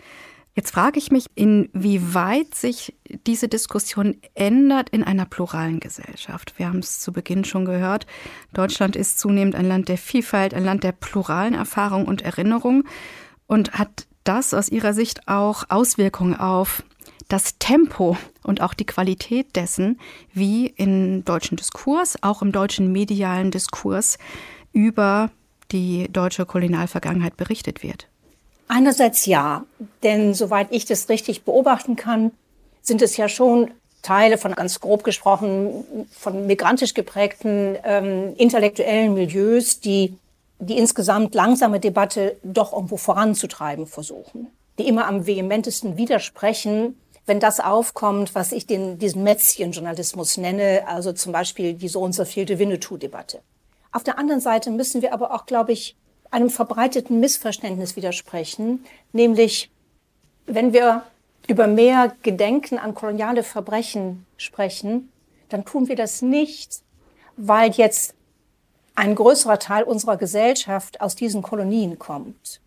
Jetzt 0.56 0.72
frage 0.72 0.98
ich 0.98 1.12
mich, 1.12 1.28
inwieweit 1.36 2.56
sich 2.56 2.96
diese 3.28 3.48
Diskussion 3.48 4.18
ändert 4.34 4.90
in 4.90 5.04
einer 5.04 5.26
pluralen 5.26 5.80
Gesellschaft. 5.80 6.54
Wir 6.58 6.68
haben 6.68 6.80
es 6.80 7.00
zu 7.00 7.14
Beginn 7.14 7.46
schon 7.46 7.66
gehört. 7.66 8.08
Deutschland 8.54 8.96
ist 8.96 9.20
zunehmend 9.20 9.56
ein 9.56 9.68
Land 9.68 9.90
der 9.90 9.98
Vielfalt, 9.98 10.54
ein 10.54 10.66
Land 10.66 10.84
der 10.84 10.92
pluralen 10.92 11.54
Erfahrung 11.54 12.06
und 12.06 12.24
Erinnerung 12.24 12.84
und 13.46 13.74
hat 13.74 14.08
das 14.30 14.54
aus 14.54 14.70
Ihrer 14.70 14.94
Sicht 14.94 15.28
auch 15.28 15.64
Auswirkungen 15.70 16.36
auf 16.36 16.84
das 17.30 17.58
Tempo 17.58 18.16
und 18.44 18.62
auch 18.62 18.76
die 18.76 18.86
Qualität 18.86 19.56
dessen, 19.56 20.00
wie 20.34 20.68
im 20.68 21.26
deutschen 21.26 21.58
Diskurs, 21.58 22.22
auch 22.22 22.44
im 22.44 22.52
deutschen 22.52 22.92
medialen 22.92 23.50
Diskurs 23.50 24.20
über 24.72 25.32
die 25.72 26.08
deutsche 26.14 26.46
Kolonialvergangenheit 26.46 27.38
berichtet 27.38 27.82
wird? 27.82 28.08
Einerseits 28.68 29.26
ja, 29.26 29.66
denn 30.04 30.36
soweit 30.36 30.68
ich 30.70 30.86
das 30.86 31.10
richtig 31.10 31.44
beobachten 31.44 31.96
kann, 31.96 32.32
sind 32.84 33.02
es 33.02 33.18
ja 33.18 33.28
schon 33.30 33.72
Teile 34.04 34.38
von 34.38 34.54
ganz 34.54 34.80
grob 34.80 35.04
gesprochen 35.04 36.06
von 36.12 36.46
migrantisch 36.46 36.94
geprägten 36.94 37.78
ähm, 37.84 38.36
intellektuellen 38.38 39.16
Milieus, 39.16 39.80
die 39.80 40.14
die 40.60 40.78
insgesamt 40.78 41.34
langsame 41.36 41.80
Debatte 41.80 42.38
doch 42.44 42.74
irgendwo 42.74 42.98
voranzutreiben 42.98 43.88
versuchen, 43.88 44.48
die 44.78 44.88
immer 44.88 45.08
am 45.08 45.26
vehementesten 45.26 45.98
widersprechen, 45.98 47.00
wenn 47.26 47.40
das 47.40 47.60
aufkommt, 47.60 48.36
was 48.36 48.52
ich 48.52 48.68
den, 48.68 48.98
diesen 48.98 49.24
Mätzchenjournalismus 49.24 50.38
nenne, 50.38 50.84
also 50.88 51.14
zum 51.14 51.32
Beispiel 51.32 51.76
die 51.76 51.88
so 51.88 52.02
und 52.02 52.14
so 52.14 52.26
vielte 52.26 52.60
Winnetou-Debatte. 52.60 53.42
Auf 53.92 54.04
der 54.04 54.20
anderen 54.20 54.42
Seite 54.42 54.72
müssen 54.72 55.02
wir 55.02 55.14
aber 55.14 55.34
auch, 55.34 55.46
glaube 55.46 55.72
ich, 55.72 55.96
einem 56.32 56.50
verbreiteten 56.50 57.20
Missverständnis 57.20 57.96
widersprechen, 57.96 58.84
nämlich 59.14 59.72
wenn 60.46 60.74
wir 60.74 61.04
über 61.48 61.68
mehr 61.68 62.14
Gedenken 62.22 62.78
an 62.78 62.94
koloniale 62.94 63.44
Verbrechen 63.44 64.26
sprechen, 64.38 65.12
dann 65.50 65.66
tun 65.66 65.88
wir 65.88 65.96
das 65.96 66.22
nicht, 66.22 66.82
weil 67.38 67.72
jetzt 67.72 68.14
ein 69.00 69.16
größerer 69.16 69.60
Teil 69.60 69.84
unserer 69.84 70.18
Gesellschaft 70.18 71.00
aus 71.00 71.16
diesen 71.16 71.42
Kolonien 71.42 71.98
kommt. 71.98 72.60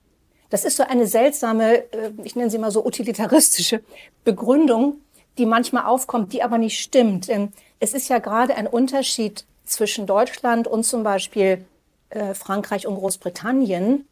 Das 0.49 0.65
ist 0.65 0.79
so 0.79 0.83
eine 0.83 1.07
seltsame, 1.07 1.93
äh, 1.93 2.11
ich 2.25 2.35
nenne 2.37 2.51
sie 2.51 2.57
mal 2.57 2.71
so 2.71 2.85
utilitaristische 2.85 3.83
Begründung, 4.25 4.97
die 5.37 5.45
manchmal 5.45 5.85
aufkommt, 5.85 6.33
die 6.33 6.43
aber 6.43 6.57
nicht 6.57 6.81
stimmt. 6.81 7.29
Denn 7.29 7.53
es 7.81 7.93
ist 7.93 8.09
ja 8.09 8.19
gerade 8.19 8.55
ein 8.57 8.67
Unterschied 8.67 9.45
zwischen 9.67 10.07
Deutschland 10.07 10.67
und 10.67 10.85
zum 10.85 11.03
Beispiel 11.03 11.67
äh, 12.09 12.33
Frankreich 12.33 12.87
und 12.87 12.95
Großbritannien, 12.95 14.07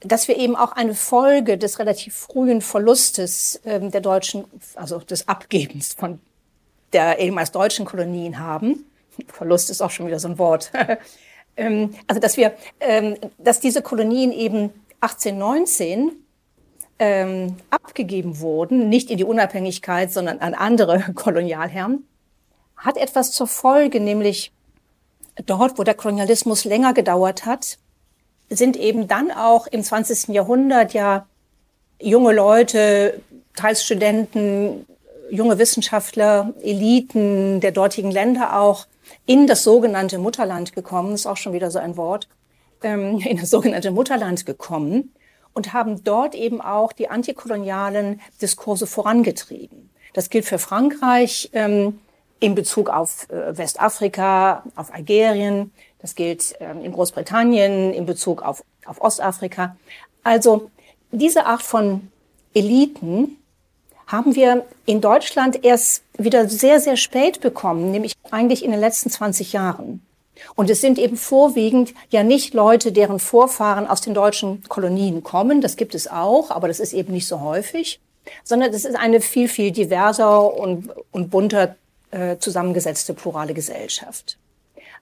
dass 0.00 0.28
wir 0.28 0.36
eben 0.36 0.54
auch 0.54 0.72
eine 0.72 0.94
Folge 0.94 1.58
des 1.58 1.80
relativ 1.80 2.14
frühen 2.14 2.60
Verlustes 2.60 3.60
ähm, 3.64 3.90
der 3.90 4.00
deutschen, 4.00 4.44
also 4.76 5.00
des 5.00 5.26
Abgebens 5.26 5.94
von 5.94 6.20
der 6.92 7.18
ehemals 7.18 7.50
deutschen 7.50 7.84
Kolonien 7.84 8.38
haben. 8.38 8.84
Verlust 9.28 9.70
ist 9.70 9.82
auch 9.82 9.90
schon 9.90 10.06
wieder 10.06 10.18
so 10.18 10.28
ein 10.28 10.38
Wort. 10.38 10.72
ähm, 11.56 11.94
also 12.06 12.20
dass 12.20 12.36
wir, 12.36 12.54
ähm, 12.80 13.16
dass 13.38 13.60
diese 13.60 13.82
Kolonien 13.82 14.32
eben 14.32 14.72
1819 15.00 16.12
ähm, 16.98 17.56
abgegeben 17.70 18.40
wurden, 18.40 18.88
nicht 18.88 19.10
in 19.10 19.18
die 19.18 19.24
Unabhängigkeit, 19.24 20.12
sondern 20.12 20.38
an 20.38 20.54
andere 20.54 21.00
Kolonialherren, 21.14 22.06
hat 22.76 22.96
etwas 22.96 23.32
zur 23.32 23.46
Folge, 23.46 24.00
nämlich 24.00 24.52
dort, 25.44 25.78
wo 25.78 25.82
der 25.82 25.94
Kolonialismus 25.94 26.64
länger 26.64 26.94
gedauert 26.94 27.44
hat, 27.44 27.78
sind 28.48 28.76
eben 28.76 29.08
dann 29.08 29.30
auch 29.30 29.66
im 29.66 29.82
20. 29.82 30.28
Jahrhundert 30.28 30.92
ja 30.92 31.26
junge 32.00 32.32
Leute, 32.32 33.20
teils 33.54 33.84
Studenten, 33.84 34.86
junge 35.30 35.58
Wissenschaftler, 35.58 36.54
Eliten 36.62 37.60
der 37.60 37.72
dortigen 37.72 38.10
Länder 38.10 38.60
auch 38.60 38.86
in 39.26 39.46
das 39.46 39.64
sogenannte 39.64 40.18
Mutterland 40.18 40.74
gekommen, 40.74 41.14
ist 41.14 41.26
auch 41.26 41.36
schon 41.36 41.52
wieder 41.52 41.70
so 41.70 41.78
ein 41.78 41.96
Wort, 41.96 42.28
ähm, 42.82 43.18
in 43.24 43.38
das 43.38 43.50
sogenannte 43.50 43.90
Mutterland 43.90 44.46
gekommen 44.46 45.12
und 45.54 45.72
haben 45.72 46.04
dort 46.04 46.34
eben 46.34 46.60
auch 46.60 46.92
die 46.92 47.08
antikolonialen 47.08 48.20
Diskurse 48.40 48.86
vorangetrieben. 48.86 49.90
Das 50.12 50.30
gilt 50.30 50.44
für 50.44 50.58
Frankreich 50.58 51.50
ähm, 51.52 51.98
in 52.40 52.54
Bezug 52.54 52.90
auf 52.90 53.28
äh, 53.30 53.56
Westafrika, 53.56 54.64
auf 54.74 54.92
Algerien, 54.92 55.72
das 55.98 56.14
gilt 56.14 56.54
ähm, 56.60 56.82
in 56.82 56.92
Großbritannien 56.92 57.92
in 57.92 58.06
Bezug 58.06 58.42
auf, 58.42 58.62
auf 58.84 59.00
Ostafrika. 59.00 59.76
Also 60.22 60.70
diese 61.10 61.46
Art 61.46 61.62
von 61.62 62.10
Eliten 62.54 63.38
haben 64.06 64.34
wir 64.34 64.64
in 64.86 65.00
Deutschland 65.00 65.64
erst 65.64 66.02
wieder 66.16 66.48
sehr, 66.48 66.80
sehr 66.80 66.96
spät 66.96 67.40
bekommen, 67.40 67.90
nämlich 67.90 68.14
eigentlich 68.30 68.64
in 68.64 68.70
den 68.70 68.80
letzten 68.80 69.10
20 69.10 69.52
Jahren. 69.52 70.02
Und 70.54 70.70
es 70.70 70.80
sind 70.80 70.98
eben 70.98 71.16
vorwiegend 71.16 71.94
ja 72.10 72.22
nicht 72.22 72.54
Leute, 72.54 72.92
deren 72.92 73.18
Vorfahren 73.18 73.86
aus 73.86 74.00
den 74.02 74.14
deutschen 74.14 74.62
Kolonien 74.68 75.22
kommen. 75.22 75.60
Das 75.60 75.76
gibt 75.76 75.94
es 75.94 76.08
auch, 76.08 76.50
aber 76.50 76.68
das 76.68 76.78
ist 76.78 76.92
eben 76.92 77.12
nicht 77.12 77.26
so 77.26 77.40
häufig, 77.40 78.00
sondern 78.44 78.72
es 78.72 78.84
ist 78.84 78.96
eine 78.96 79.20
viel, 79.20 79.48
viel 79.48 79.70
diverser 79.70 80.54
und, 80.54 80.90
und 81.10 81.30
bunter 81.30 81.76
äh, 82.10 82.36
zusammengesetzte 82.38 83.14
plurale 83.14 83.54
Gesellschaft. 83.54 84.36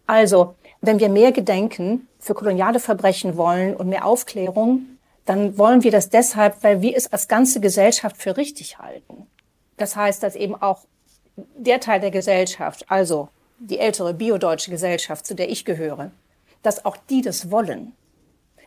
Also 0.06 0.54
wenn 0.80 1.00
wir 1.00 1.08
mehr 1.08 1.32
Gedenken 1.32 2.08
für 2.20 2.34
koloniale 2.34 2.78
Verbrechen 2.78 3.37
wollen 3.37 3.75
und 3.75 3.88
mehr 3.88 4.04
Aufklärung, 4.04 4.93
dann 5.24 5.56
wollen 5.58 5.82
wir 5.82 5.90
das 5.90 6.10
deshalb, 6.10 6.62
weil 6.62 6.82
wir 6.82 6.96
es 6.96 7.12
als 7.12 7.28
ganze 7.28 7.60
Gesellschaft 7.60 8.16
für 8.16 8.36
richtig 8.36 8.78
halten. 8.78 9.26
Das 9.76 9.96
heißt, 9.96 10.22
dass 10.22 10.36
eben 10.36 10.54
auch 10.54 10.84
der 11.36 11.80
Teil 11.80 12.00
der 12.00 12.10
Gesellschaft, 12.10 12.84
also 12.88 13.28
die 13.58 13.78
ältere 13.78 14.14
biodeutsche 14.14 14.70
Gesellschaft, 14.70 15.26
zu 15.26 15.34
der 15.34 15.50
ich 15.50 15.64
gehöre, 15.64 16.10
dass 16.62 16.84
auch 16.84 16.96
die 16.96 17.22
das 17.22 17.50
wollen. 17.50 17.92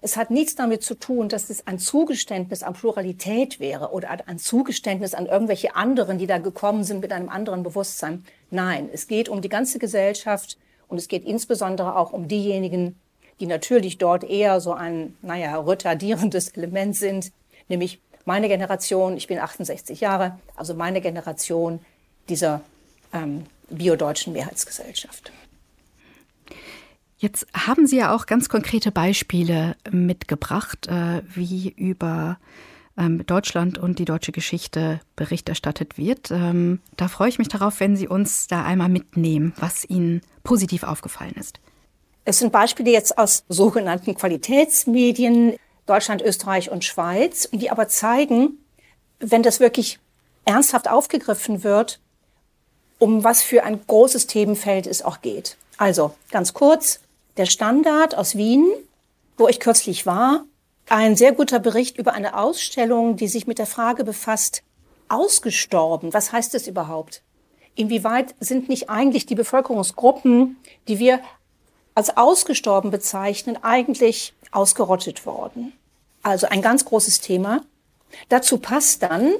Es 0.01 0.15
hat 0.15 0.29
nichts 0.29 0.55
damit 0.55 0.83
zu 0.83 0.95
tun, 0.95 1.27
dass 1.27 1.49
es 1.49 1.65
ein 1.65 1.79
Zugeständnis 1.79 2.61
an 2.61 2.73
Pluralität 2.73 3.59
wäre 3.59 3.91
oder 3.91 4.27
ein 4.27 4.37
Zugeständnis 4.37 5.13
an 5.13 5.25
irgendwelche 5.25 5.75
anderen, 5.75 6.19
die 6.19 6.27
da 6.27 6.37
gekommen 6.37 6.83
sind 6.83 7.01
mit 7.01 7.11
einem 7.11 7.29
anderen 7.29 7.63
Bewusstsein. 7.63 8.23
Nein, 8.51 8.89
es 8.93 9.07
geht 9.07 9.27
um 9.27 9.41
die 9.41 9.49
ganze 9.49 9.79
Gesellschaft 9.79 10.57
und 10.87 10.97
es 10.97 11.07
geht 11.07 11.25
insbesondere 11.25 11.95
auch 11.95 12.13
um 12.13 12.27
diejenigen, 12.27 12.99
die 13.39 13.45
natürlich 13.45 13.97
dort 13.97 14.23
eher 14.23 14.59
so 14.59 14.73
ein, 14.73 15.15
naja, 15.21 15.59
retardierendes 15.59 16.49
Element 16.55 16.95
sind, 16.95 17.31
nämlich 17.67 18.01
meine 18.25 18.49
Generation, 18.49 19.15
ich 19.15 19.27
bin 19.27 19.39
68 19.39 20.01
Jahre, 20.01 20.37
also 20.55 20.73
meine 20.73 20.99
Generation 20.99 21.79
dieser 22.27 22.61
ähm, 23.13 23.45
biodeutschen 23.69 24.33
Mehrheitsgesellschaft. 24.33 25.31
Jetzt 27.19 27.47
haben 27.53 27.87
Sie 27.87 27.97
ja 27.97 28.13
auch 28.13 28.27
ganz 28.27 28.47
konkrete 28.47 28.91
Beispiele 28.91 29.75
mitgebracht, 29.89 30.87
äh, 30.87 31.23
wie 31.33 31.69
über 31.69 32.37
ähm, 32.97 33.25
Deutschland 33.25 33.77
und 33.77 33.97
die 33.97 34.05
deutsche 34.05 34.31
Geschichte 34.31 34.99
Bericht 35.15 35.49
erstattet 35.49 35.97
wird. 35.97 36.29
Ähm, 36.29 36.79
da 36.95 37.07
freue 37.07 37.29
ich 37.29 37.39
mich 37.39 37.47
darauf, 37.47 37.79
wenn 37.79 37.95
Sie 37.95 38.07
uns 38.07 38.47
da 38.47 38.63
einmal 38.63 38.89
mitnehmen, 38.89 39.53
was 39.57 39.83
Ihnen 39.89 40.21
positiv 40.43 40.83
aufgefallen 40.83 41.33
ist. 41.39 41.59
Es 42.27 42.39
sind 42.39 42.51
Beispiele 42.51 42.91
jetzt 42.91 43.17
aus 43.17 43.45
sogenannten 43.47 44.13
Qualitätsmedien 44.13 45.55
Deutschland, 45.85 46.21
Österreich 46.21 46.69
und 46.69 46.83
Schweiz, 46.83 47.47
die 47.53 47.71
aber 47.71 47.87
zeigen, 47.87 48.65
wenn 49.21 49.43
das 49.43 49.61
wirklich 49.61 49.97
ernsthaft 50.43 50.89
aufgegriffen 50.89 51.63
wird, 51.63 52.01
um 52.99 53.23
was 53.23 53.41
für 53.41 53.63
ein 53.63 53.79
großes 53.87 54.27
Themenfeld 54.27 54.87
es 54.87 55.03
auch 55.03 55.21
geht. 55.21 55.55
Also 55.77 56.15
ganz 56.29 56.53
kurz, 56.53 56.99
der 57.37 57.45
Standard 57.45 58.17
aus 58.17 58.35
Wien, 58.35 58.67
wo 59.37 59.47
ich 59.47 59.61
kürzlich 59.61 60.05
war, 60.05 60.43
ein 60.89 61.15
sehr 61.15 61.31
guter 61.31 61.59
Bericht 61.59 61.97
über 61.97 62.13
eine 62.13 62.37
Ausstellung, 62.37 63.15
die 63.15 63.29
sich 63.29 63.47
mit 63.47 63.57
der 63.57 63.67
Frage 63.67 64.03
befasst, 64.03 64.63
ausgestorben, 65.07 66.13
was 66.13 66.33
heißt 66.33 66.53
das 66.53 66.67
überhaupt? 66.67 67.21
Inwieweit 67.75 68.35
sind 68.41 68.67
nicht 68.67 68.89
eigentlich 68.89 69.27
die 69.27 69.35
Bevölkerungsgruppen, 69.35 70.57
die 70.89 70.99
wir 70.99 71.21
als 71.97 72.15
ausgestorben 72.15 72.91
bezeichnen, 72.91 73.57
eigentlich 73.63 74.35
ausgerottet 74.51 75.25
worden? 75.25 75.73
Also 76.21 76.45
ein 76.45 76.61
ganz 76.61 76.85
großes 76.85 77.21
Thema. 77.21 77.61
Dazu 78.29 78.59
passt 78.59 79.01
dann 79.01 79.33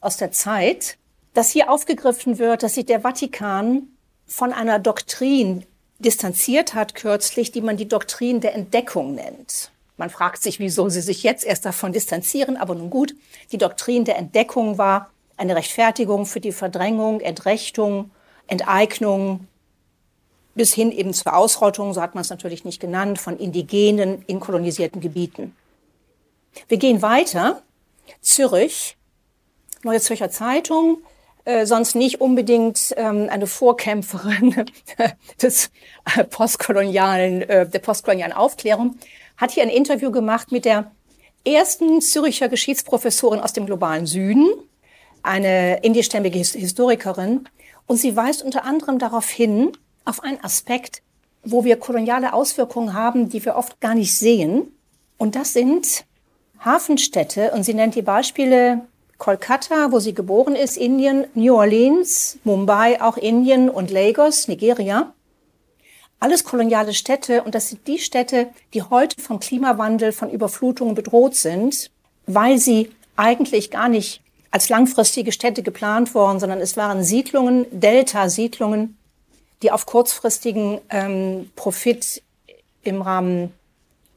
aus 0.00 0.16
der 0.16 0.30
Zeit, 0.30 0.98
dass 1.34 1.50
hier 1.50 1.68
aufgegriffen 1.68 2.38
wird, 2.38 2.62
dass 2.62 2.74
sich 2.74 2.86
der 2.86 3.00
Vatikan 3.00 3.88
von 4.24 4.52
einer 4.52 4.78
Doktrin 4.78 5.64
distanziert 5.98 6.74
hat 6.74 6.94
kürzlich, 6.94 7.50
die 7.50 7.60
man 7.60 7.76
die 7.76 7.88
Doktrin 7.88 8.40
der 8.40 8.54
Entdeckung 8.54 9.16
nennt. 9.16 9.72
Man 9.96 10.08
fragt 10.08 10.44
sich, 10.44 10.60
wieso 10.60 10.88
sie 10.88 11.00
sich 11.00 11.24
jetzt 11.24 11.44
erst 11.44 11.64
davon 11.64 11.92
distanzieren, 11.92 12.56
aber 12.56 12.76
nun 12.76 12.88
gut, 12.88 13.16
die 13.50 13.58
Doktrin 13.58 14.04
der 14.04 14.16
Entdeckung 14.16 14.78
war 14.78 15.10
eine 15.36 15.56
Rechtfertigung 15.56 16.24
für 16.24 16.40
die 16.40 16.52
Verdrängung, 16.52 17.18
Entrechtung, 17.18 18.12
Enteignung 18.46 19.48
bis 20.56 20.74
hin 20.74 20.90
eben 20.90 21.12
zur 21.12 21.36
Ausrottung, 21.36 21.94
so 21.94 22.00
hat 22.00 22.14
man 22.14 22.22
es 22.22 22.30
natürlich 22.30 22.64
nicht 22.64 22.80
genannt, 22.80 23.20
von 23.20 23.38
Indigenen 23.38 24.24
in 24.26 24.40
kolonisierten 24.40 25.00
Gebieten. 25.00 25.54
Wir 26.68 26.78
gehen 26.78 27.02
weiter. 27.02 27.62
Zürich, 28.20 28.96
Neue 29.82 30.00
Zürcher 30.00 30.30
Zeitung, 30.30 30.98
äh, 31.44 31.66
sonst 31.66 31.94
nicht 31.94 32.20
unbedingt 32.20 32.94
ähm, 32.96 33.28
eine 33.30 33.46
Vorkämpferin 33.46 34.66
des 35.42 35.70
äh, 36.16 36.24
postkolonialen, 36.24 37.42
äh, 37.42 37.68
der 37.68 37.78
postkolonialen 37.78 38.32
Aufklärung, 38.32 38.96
hat 39.36 39.52
hier 39.52 39.62
ein 39.62 39.68
Interview 39.68 40.10
gemacht 40.10 40.50
mit 40.50 40.64
der 40.64 40.90
ersten 41.44 42.00
Züricher 42.00 42.48
Geschichtsprofessorin 42.48 43.40
aus 43.40 43.52
dem 43.52 43.66
globalen 43.66 44.06
Süden, 44.06 44.48
eine 45.22 45.84
indischstämmige 45.84 46.38
Historikerin. 46.38 47.48
Und 47.86 47.98
sie 47.98 48.16
weist 48.16 48.42
unter 48.42 48.64
anderem 48.64 48.98
darauf 48.98 49.28
hin, 49.28 49.72
auf 50.06 50.22
einen 50.22 50.42
Aspekt, 50.42 51.02
wo 51.44 51.64
wir 51.64 51.76
koloniale 51.76 52.32
Auswirkungen 52.32 52.94
haben, 52.94 53.28
die 53.28 53.44
wir 53.44 53.56
oft 53.56 53.80
gar 53.80 53.94
nicht 53.94 54.16
sehen. 54.16 54.72
Und 55.18 55.36
das 55.36 55.52
sind 55.52 56.04
Hafenstädte. 56.64 57.52
Und 57.52 57.64
sie 57.64 57.74
nennt 57.74 57.94
die 57.94 58.02
Beispiele 58.02 58.86
Kolkata, 59.18 59.92
wo 59.92 59.98
sie 59.98 60.14
geboren 60.14 60.56
ist, 60.56 60.76
Indien, 60.76 61.26
New 61.34 61.54
Orleans, 61.54 62.38
Mumbai, 62.44 63.00
auch 63.00 63.16
Indien 63.16 63.70
und 63.70 63.90
Lagos, 63.90 64.48
Nigeria. 64.48 65.12
Alles 66.18 66.44
koloniale 66.44 66.94
Städte 66.94 67.42
und 67.42 67.54
das 67.54 67.68
sind 67.68 67.86
die 67.86 67.98
Städte, 67.98 68.48
die 68.72 68.82
heute 68.82 69.20
vom 69.20 69.38
Klimawandel, 69.38 70.12
von 70.12 70.30
Überflutungen 70.30 70.94
bedroht 70.94 71.34
sind, 71.34 71.90
weil 72.26 72.58
sie 72.58 72.90
eigentlich 73.16 73.70
gar 73.70 73.88
nicht 73.88 74.22
als 74.50 74.68
langfristige 74.68 75.32
Städte 75.32 75.62
geplant 75.62 76.14
worden, 76.14 76.40
sondern 76.40 76.60
es 76.60 76.76
waren 76.76 77.02
Siedlungen, 77.02 77.66
Delta-Siedlungen, 77.70 78.96
die 79.62 79.70
auf 79.70 79.86
kurzfristigen 79.86 80.80
ähm, 80.90 81.50
Profit 81.56 82.22
im 82.82 83.02
Rahmen 83.02 83.52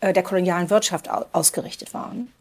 äh, 0.02 0.14
der 0.14 0.24
kolonialen 0.24 0.70
Wirtschaft 0.70 1.10
ausgerichtet 1.10 1.94
waren. 1.94 2.32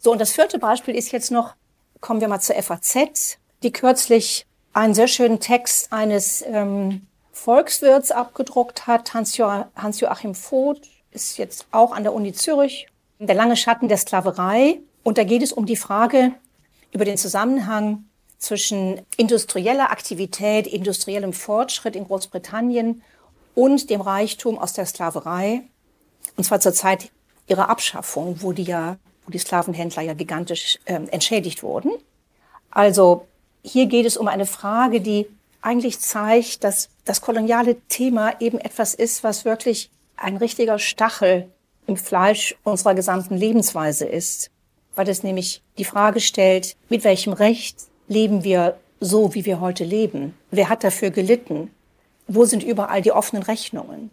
So, 0.00 0.12
und 0.12 0.20
das 0.20 0.32
vierte 0.32 0.58
Beispiel 0.58 0.94
ist 0.94 1.12
jetzt 1.12 1.30
noch, 1.30 1.54
kommen 2.00 2.20
wir 2.20 2.28
mal 2.28 2.40
zur 2.40 2.60
FAZ, 2.60 3.38
die 3.62 3.72
kürzlich 3.72 4.46
einen 4.72 4.94
sehr 4.94 5.08
schönen 5.08 5.40
Text 5.40 5.92
eines 5.92 6.42
ähm, 6.42 7.06
Volkswirts 7.32 8.10
abgedruckt 8.10 8.86
hat. 8.86 9.14
Hans-Joachim 9.14 10.34
Voth 10.34 10.82
ist 11.12 11.38
jetzt 11.38 11.66
auch 11.70 11.92
an 11.92 12.02
der 12.02 12.12
Uni 12.12 12.32
Zürich. 12.32 12.88
Der 13.18 13.34
lange 13.34 13.56
Schatten 13.56 13.88
der 13.88 13.96
Sklaverei. 13.96 14.80
Und 15.02 15.18
da 15.18 15.24
geht 15.24 15.42
es 15.42 15.52
um 15.52 15.64
die 15.64 15.76
Frage 15.76 16.32
über 16.92 17.04
den 17.04 17.16
Zusammenhang 17.16 18.04
zwischen 18.46 19.02
industrieller 19.16 19.90
Aktivität, 19.90 20.66
industriellem 20.66 21.32
Fortschritt 21.32 21.96
in 21.96 22.04
Großbritannien 22.04 23.02
und 23.54 23.90
dem 23.90 24.00
Reichtum 24.00 24.58
aus 24.58 24.72
der 24.72 24.86
Sklaverei. 24.86 25.62
Und 26.36 26.44
zwar 26.44 26.60
zur 26.60 26.72
Zeit 26.72 27.10
ihrer 27.48 27.68
Abschaffung, 27.68 28.38
wo 28.40 28.52
die 28.52 28.62
ja, 28.62 28.98
wo 29.24 29.30
die 29.30 29.38
Sklavenhändler 29.38 30.02
ja 30.02 30.14
gigantisch 30.14 30.78
äh, 30.84 30.94
entschädigt 30.94 31.62
wurden. 31.62 31.90
Also 32.70 33.26
hier 33.62 33.86
geht 33.86 34.06
es 34.06 34.16
um 34.16 34.28
eine 34.28 34.46
Frage, 34.46 35.00
die 35.00 35.26
eigentlich 35.60 35.98
zeigt, 35.98 36.62
dass 36.62 36.88
das 37.04 37.20
koloniale 37.20 37.80
Thema 37.88 38.40
eben 38.40 38.58
etwas 38.58 38.94
ist, 38.94 39.24
was 39.24 39.44
wirklich 39.44 39.90
ein 40.16 40.36
richtiger 40.36 40.78
Stachel 40.78 41.50
im 41.86 41.96
Fleisch 41.96 42.54
unserer 42.62 42.94
gesamten 42.94 43.36
Lebensweise 43.36 44.06
ist, 44.06 44.50
weil 44.94 45.08
es 45.08 45.22
nämlich 45.22 45.62
die 45.78 45.84
Frage 45.84 46.20
stellt, 46.20 46.76
mit 46.88 47.02
welchem 47.04 47.32
Recht 47.32 47.76
leben 48.08 48.44
wir 48.44 48.76
so, 49.00 49.34
wie 49.34 49.44
wir 49.44 49.60
heute 49.60 49.84
leben? 49.84 50.34
Wer 50.50 50.68
hat 50.68 50.84
dafür 50.84 51.10
gelitten? 51.10 51.70
Wo 52.28 52.44
sind 52.44 52.62
überall 52.62 53.02
die 53.02 53.12
offenen 53.12 53.42
Rechnungen? 53.42 54.10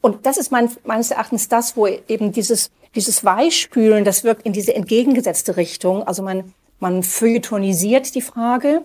Und 0.00 0.26
das 0.26 0.36
ist 0.36 0.52
mein, 0.52 0.70
meines 0.84 1.10
Erachtens 1.10 1.48
das, 1.48 1.76
wo 1.76 1.86
eben 1.86 2.32
dieses, 2.32 2.70
dieses 2.94 3.24
Weichspülen, 3.24 4.04
das 4.04 4.22
wirkt 4.22 4.44
in 4.44 4.52
diese 4.52 4.74
entgegengesetzte 4.74 5.56
Richtung. 5.56 6.02
Also 6.02 6.22
man, 6.22 6.52
man 6.78 7.02
feuilletonisiert 7.02 8.14
die 8.14 8.20
Frage 8.20 8.82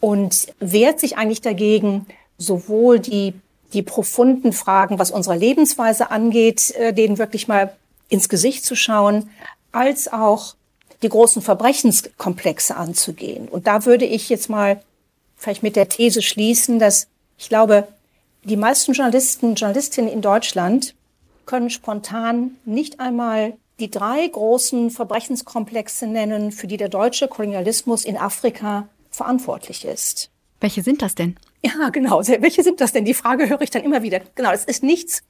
und 0.00 0.48
wehrt 0.58 1.00
sich 1.00 1.16
eigentlich 1.16 1.42
dagegen, 1.42 2.06
sowohl 2.38 2.98
die, 2.98 3.34
die 3.72 3.82
profunden 3.82 4.52
Fragen, 4.52 4.98
was 4.98 5.10
unsere 5.10 5.36
Lebensweise 5.36 6.10
angeht, 6.10 6.70
äh, 6.72 6.92
denen 6.92 7.18
wirklich 7.18 7.48
mal 7.48 7.74
ins 8.08 8.28
Gesicht 8.28 8.64
zu 8.64 8.74
schauen, 8.74 9.30
als 9.72 10.12
auch 10.12 10.55
die 11.02 11.08
großen 11.08 11.42
Verbrechenskomplexe 11.42 12.76
anzugehen. 12.76 13.48
Und 13.48 13.66
da 13.66 13.84
würde 13.84 14.04
ich 14.04 14.28
jetzt 14.28 14.48
mal 14.48 14.82
vielleicht 15.36 15.62
mit 15.62 15.76
der 15.76 15.88
These 15.88 16.22
schließen, 16.22 16.78
dass 16.78 17.08
ich 17.38 17.48
glaube, 17.48 17.86
die 18.44 18.56
meisten 18.56 18.92
Journalisten, 18.92 19.54
Journalistinnen 19.54 20.10
in 20.10 20.22
Deutschland 20.22 20.94
können 21.44 21.70
spontan 21.70 22.56
nicht 22.64 23.00
einmal 23.00 23.54
die 23.78 23.90
drei 23.90 24.26
großen 24.26 24.90
Verbrechenskomplexe 24.90 26.06
nennen, 26.06 26.50
für 26.52 26.66
die 26.66 26.76
der 26.76 26.88
deutsche 26.88 27.28
Kolonialismus 27.28 28.04
in 28.04 28.16
Afrika 28.16 28.88
verantwortlich 29.10 29.84
ist. 29.84 30.30
Welche 30.60 30.82
sind 30.82 31.02
das 31.02 31.14
denn? 31.14 31.36
Ja, 31.62 31.90
genau. 31.90 32.26
Welche 32.26 32.62
sind 32.62 32.80
das 32.80 32.92
denn? 32.92 33.04
Die 33.04 33.14
Frage 33.14 33.48
höre 33.48 33.60
ich 33.60 33.70
dann 33.70 33.82
immer 33.82 34.02
wieder. 34.02 34.20
Genau, 34.34 34.52
es 34.52 34.64
ist 34.64 34.82
nichts, 34.82 35.22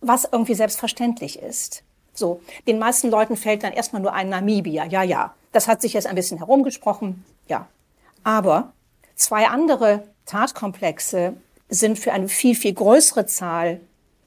was 0.00 0.26
irgendwie 0.30 0.54
selbstverständlich 0.54 1.38
ist. 1.38 1.82
So, 2.16 2.40
den 2.66 2.78
meisten 2.78 3.10
Leuten 3.10 3.36
fällt 3.36 3.62
dann 3.62 3.72
erstmal 3.72 4.02
nur 4.02 4.12
ein 4.12 4.28
Namibia. 4.28 4.86
Ja, 4.86 5.02
ja. 5.02 5.34
Das 5.52 5.68
hat 5.68 5.80
sich 5.80 5.92
jetzt 5.92 6.06
ein 6.06 6.14
bisschen 6.14 6.38
herumgesprochen. 6.38 7.24
Ja. 7.48 7.66
Aber 8.24 8.72
zwei 9.14 9.46
andere 9.46 10.02
Tatkomplexe 10.26 11.34
sind 11.68 11.98
für 11.98 12.12
eine 12.12 12.28
viel, 12.28 12.54
viel 12.54 12.74
größere 12.74 13.26
Zahl 13.26 13.80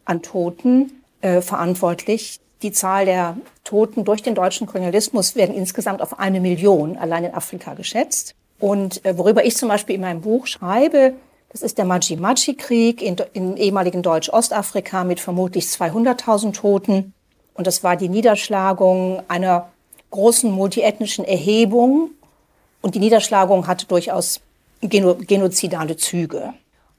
an 0.05 0.21
Toten 0.21 1.03
äh, 1.21 1.41
verantwortlich. 1.41 2.39
Die 2.61 2.71
Zahl 2.71 3.05
der 3.05 3.37
Toten 3.63 4.03
durch 4.03 4.21
den 4.21 4.35
deutschen 4.35 4.67
Kolonialismus 4.67 5.35
werden 5.35 5.55
insgesamt 5.55 6.01
auf 6.01 6.19
eine 6.19 6.41
Million 6.41 6.97
allein 6.97 7.25
in 7.25 7.33
Afrika 7.33 7.73
geschätzt. 7.73 8.35
Und 8.59 9.05
äh, 9.05 9.17
worüber 9.17 9.45
ich 9.45 9.55
zum 9.55 9.69
Beispiel 9.69 9.95
in 9.95 10.01
meinem 10.01 10.21
Buch 10.21 10.47
schreibe, 10.47 11.13
das 11.51 11.61
ist 11.61 11.77
der 11.77 11.85
Maji-Maji-Krieg 11.85 13.01
in, 13.01 13.15
in 13.33 13.57
ehemaligen 13.57 14.03
Deutsch-Ostafrika 14.03 15.03
mit 15.03 15.19
vermutlich 15.19 15.65
200.000 15.65 16.53
Toten. 16.53 17.13
Und 17.59 17.67
das 17.67 17.83
war 17.83 17.97
die 17.97 18.07
Niederschlagung 18.07 19.21
einer 19.27 19.67
großen 20.11 20.49
multiethnischen 20.49 21.25
Erhebung. 21.25 22.11
Und 22.81 22.95
die 22.95 22.99
Niederschlagung 22.99 23.67
hatte 23.67 23.85
durchaus 23.85 24.39
geno 24.79 25.15
genozidale 25.15 25.97
Züge. 25.97 26.53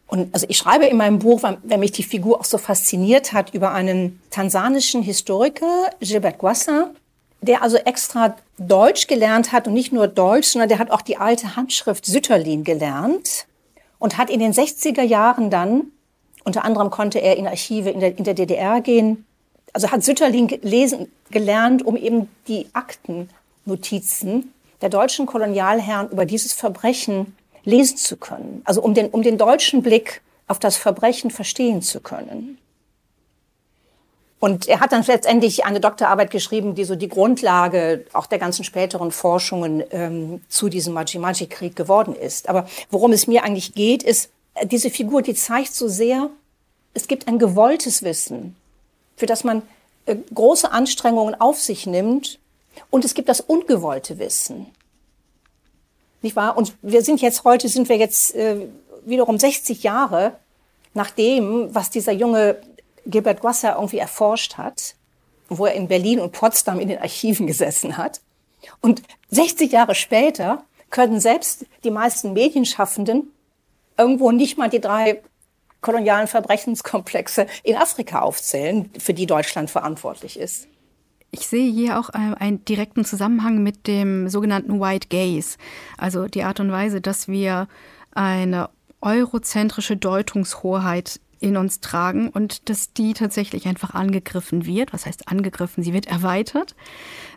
Und 0.07 0.35
also 0.35 0.45
ich 0.51 0.59
schreibe 0.59 0.85
in 0.85 0.99
meinem 0.99 1.19
Buch, 1.19 1.43
weil, 1.43 1.79
mich 1.79 1.93
die 1.93 2.03
Figur 2.03 2.39
auch 2.39 2.45
so 2.45 2.59
fasziniert 2.59 3.33
hat, 3.33 3.55
über 3.55 3.73
einen 3.73 4.21
tansanischen 4.29 5.01
Historiker, 5.01 5.89
Gilbert 6.01 6.37
Guassa, 6.37 6.91
der 7.41 7.63
also 7.63 7.79
extra 7.79 8.37
Deutsch 8.59 9.07
gelernt 9.07 9.53
hat 9.53 9.67
und 9.67 9.73
nicht 9.73 9.95
nur 9.95 10.09
Deutsch, 10.09 10.49
sondern 10.49 10.69
der 10.69 10.79
hat 10.79 10.91
auch 10.91 11.01
die 11.01 11.17
alte 11.17 11.57
Handschrift 11.57 12.05
Sütterlin 12.05 12.65
gelernt 12.65 13.47
und 13.99 14.19
hat 14.19 14.29
in 14.29 14.41
den 14.41 14.53
60er 14.53 15.05
Jahren 15.05 15.49
dann, 15.49 15.85
unter 16.45 16.67
anderem 16.67 16.91
konnte 16.91 17.19
er 17.19 17.39
in 17.39 17.47
Archive 17.47 17.89
in 17.89 18.01
der, 18.01 18.19
in 18.19 18.25
der 18.25 18.35
DDR 18.35 18.83
gehen, 18.83 19.25
also 19.73 19.91
hat 19.91 20.03
Sütterlin 20.03 20.49
lesen 20.63 21.11
gelernt, 21.31 21.85
um 21.85 21.97
eben 21.97 22.29
die 22.49 22.67
Aktennotizen 22.73 24.53
der 24.81 24.89
deutschen 24.89 25.27
Kolonialherren 25.27 26.11
über 26.11 26.25
dieses 26.25 26.53
Verbrechen 26.53 27.37
lesen 27.65 27.97
zu 27.97 28.17
können. 28.17 28.63
Also 28.65 28.83
um 28.83 28.95
den, 28.95 29.09
um 29.09 29.23
den 29.23 29.39
deutschen 29.39 29.83
Blick 29.83 30.23
auf 30.49 30.59
das 30.59 30.77
Verbrechen 30.77 31.31
verstehen 31.31 31.83
zu 31.83 32.01
können. 32.01 32.59
Und 34.41 34.69
er 34.69 34.81
hat 34.81 34.93
dann 34.93 35.05
letztendlich 35.05 35.67
eine 35.67 35.81
Doktorarbeit 35.81 36.31
geschrieben, 36.31 36.75
die 36.75 36.85
so 36.85 36.97
die 36.97 37.09
Grundlage 37.09 38.07
auch 38.15 38.27
der 38.27 38.39
ganzen 38.39 38.65
späteren 38.65 39.13
Forschungen 39.13 39.85
ähm, 39.91 40.41
zu 40.49 40.71
diesem 40.71 40.95
Maji-Maji-Krieg 40.95 41.77
geworden 41.77 42.15
ist. 42.15 42.49
Aber 42.49 42.67
worum 42.91 43.13
es 43.13 43.27
mir 43.27 43.45
eigentlich 43.45 43.75
geht, 43.75 44.03
ist, 44.03 44.31
äh, 44.55 44.67
diese 44.67 44.89
Figur, 44.89 45.21
die 45.21 45.35
zeigt 45.35 45.75
so 45.75 45.89
sehr, 45.89 46.31
es 46.95 47.07
gibt 47.07 47.29
ein 47.29 47.39
gewolltes 47.39 48.03
Wissen, 48.03 48.57
für 49.21 49.27
das 49.27 49.45
man 49.45 49.63
äh, 50.07 50.17
große 50.35 50.73
Anstrengungen 50.73 51.39
auf 51.39 51.61
sich 51.61 51.87
nimmt. 51.87 52.39
Und 52.89 53.05
es 53.05 53.15
gibt 53.15 53.29
das 53.29 53.41
ungewollte 53.41 54.19
Wissen. 54.19 54.67
Nicht 56.23 56.37
wahr? 56.37 56.57
Und 56.57 56.75
wir 56.81 57.03
sind 57.03 57.21
jetzt 57.21 57.45
heute, 57.45 57.69
sind 57.69 57.89
wir 57.89 57.97
jetzt 57.97 58.35
äh, 58.35 58.67
wiederum 59.05 59.39
60 59.39 59.83
Jahre 59.83 60.33
nach 60.95 61.11
dem, 61.11 61.75
was 61.75 61.91
dieser 61.91 62.13
junge 62.13 62.61
Gilbert 63.07 63.41
Guasser 63.41 63.75
irgendwie 63.75 63.99
erforscht 63.99 64.57
hat, 64.57 64.95
wo 65.49 65.67
er 65.67 65.75
in 65.75 65.89
Berlin 65.89 66.19
und 66.19 66.33
Potsdam 66.33 66.81
in 66.81 66.89
den 66.89 66.99
Archiven 66.99 67.47
gesessen 67.47 67.99
hat. 67.99 68.21
Und 68.81 69.03
60 69.31 69.71
Jahre 69.71 69.95
später 69.95 70.65
können 70.89 71.21
selbst 71.21 71.67
die 71.85 71.91
meisten 71.91 72.33
Medienschaffenden 72.33 73.33
irgendwo 73.99 74.33
nicht 74.33 74.57
mal 74.57 74.71
die 74.71 74.81
drei 74.81 75.23
kolonialen 75.81 76.27
Verbrechenskomplexe 76.27 77.47
in 77.63 77.77
Afrika 77.77 78.21
aufzählen, 78.21 78.91
für 78.99 79.15
die 79.15 79.27
Deutschland 79.27 79.71
verantwortlich 79.71 80.39
ist. 80.39 80.69
Ich 81.33 81.47
sehe 81.47 81.71
hier 81.71 81.99
auch 81.99 82.11
äh, 82.11 82.35
einen 82.39 82.65
direkten 82.65 83.05
Zusammenhang 83.05 83.63
mit 83.63 83.87
dem 83.87 84.29
sogenannten 84.29 84.81
White 84.81 85.09
Gaze, 85.09 85.59
also 85.97 86.27
die 86.27 86.43
Art 86.43 86.61
und 86.61 86.73
Weise, 86.73 87.01
dass 87.01 87.29
wir 87.29 87.69
eine 88.13 88.69
eurozentrische 89.01 89.97
Deutungshoheit 89.97 91.21
in 91.39 91.57
uns 91.57 91.81
tragen 91.81 92.29
und 92.29 92.69
dass 92.69 92.93
die 92.93 93.15
tatsächlich 93.15 93.67
einfach 93.67 93.95
angegriffen 93.95 94.67
wird. 94.67 94.93
Was 94.93 95.07
heißt 95.07 95.29
angegriffen? 95.29 95.83
Sie 95.83 95.95
wird 95.95 96.07
erweitert. 96.07 96.75